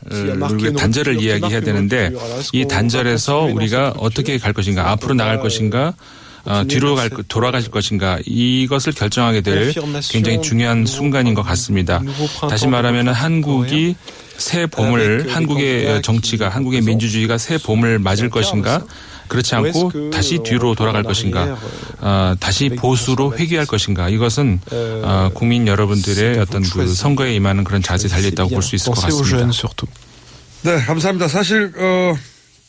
[0.76, 2.12] 단절을 이야기해야 되는데,
[2.52, 5.94] 이 단절에서 우리가 어떻게 갈 것인가, 앞으로 나갈 것인가,
[6.46, 9.72] 어, 뒤로 갈, 거- 돌아갈 것인가, 이것을 결정하게 될
[10.12, 12.02] 굉장히 중요한 순간인 것 같습니다.
[12.50, 13.96] 다시 말하면 한국이
[14.38, 18.84] 새 봄을, 한국의 정치가, 한국의 민주주의가 새 봄을 맞을 것인가,
[19.28, 21.58] 그렇지 않고 다시 뒤로 돌아갈 것인가,
[22.00, 24.60] 어, 다시 보수로 회귀할 것인가, 이것은
[25.04, 29.30] 어, 국민 여러분들의 어떤 그 선거에 임하는 그런 자세에 달려있다고 볼 수 있을 것 같습니다.
[30.64, 31.28] 네, 감사합니다.
[31.28, 32.14] 사실, 어,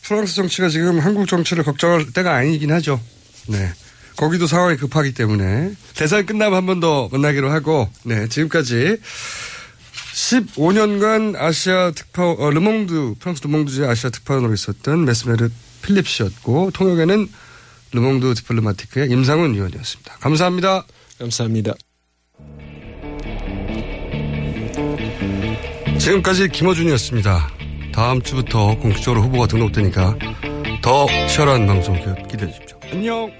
[0.02, 3.00] 프랑스 정치가 지금 한국 정치를 걱정할 때가 아니긴 하죠.
[3.48, 3.72] 네.
[4.16, 5.72] 거기도 상황이 급하기 때문에.
[5.96, 8.98] 대선 끝나면 한 번 더 만나기로 하고, 네, 지금까지
[10.14, 15.48] 15년간 아시아 특파, 어, 르몽드, 프랑스 르몽드지 아시아 특파원으로 있었던 메스메르
[15.82, 17.28] 필립 씨였고, 통역에는
[17.92, 20.16] 르몽드 디플로마티크의 임상훈 의원이었습니다.
[20.20, 20.84] 감사합니다.
[21.18, 21.72] 감사합니다.
[25.98, 27.48] 지금까지 김어준이었습니다.
[27.94, 30.16] 다음 주부터 공식적으로 후보가 등록되니까
[30.82, 31.94] 더 치열한 방송
[32.28, 32.78] 기대해 주십시오.
[32.92, 33.32] 안녕!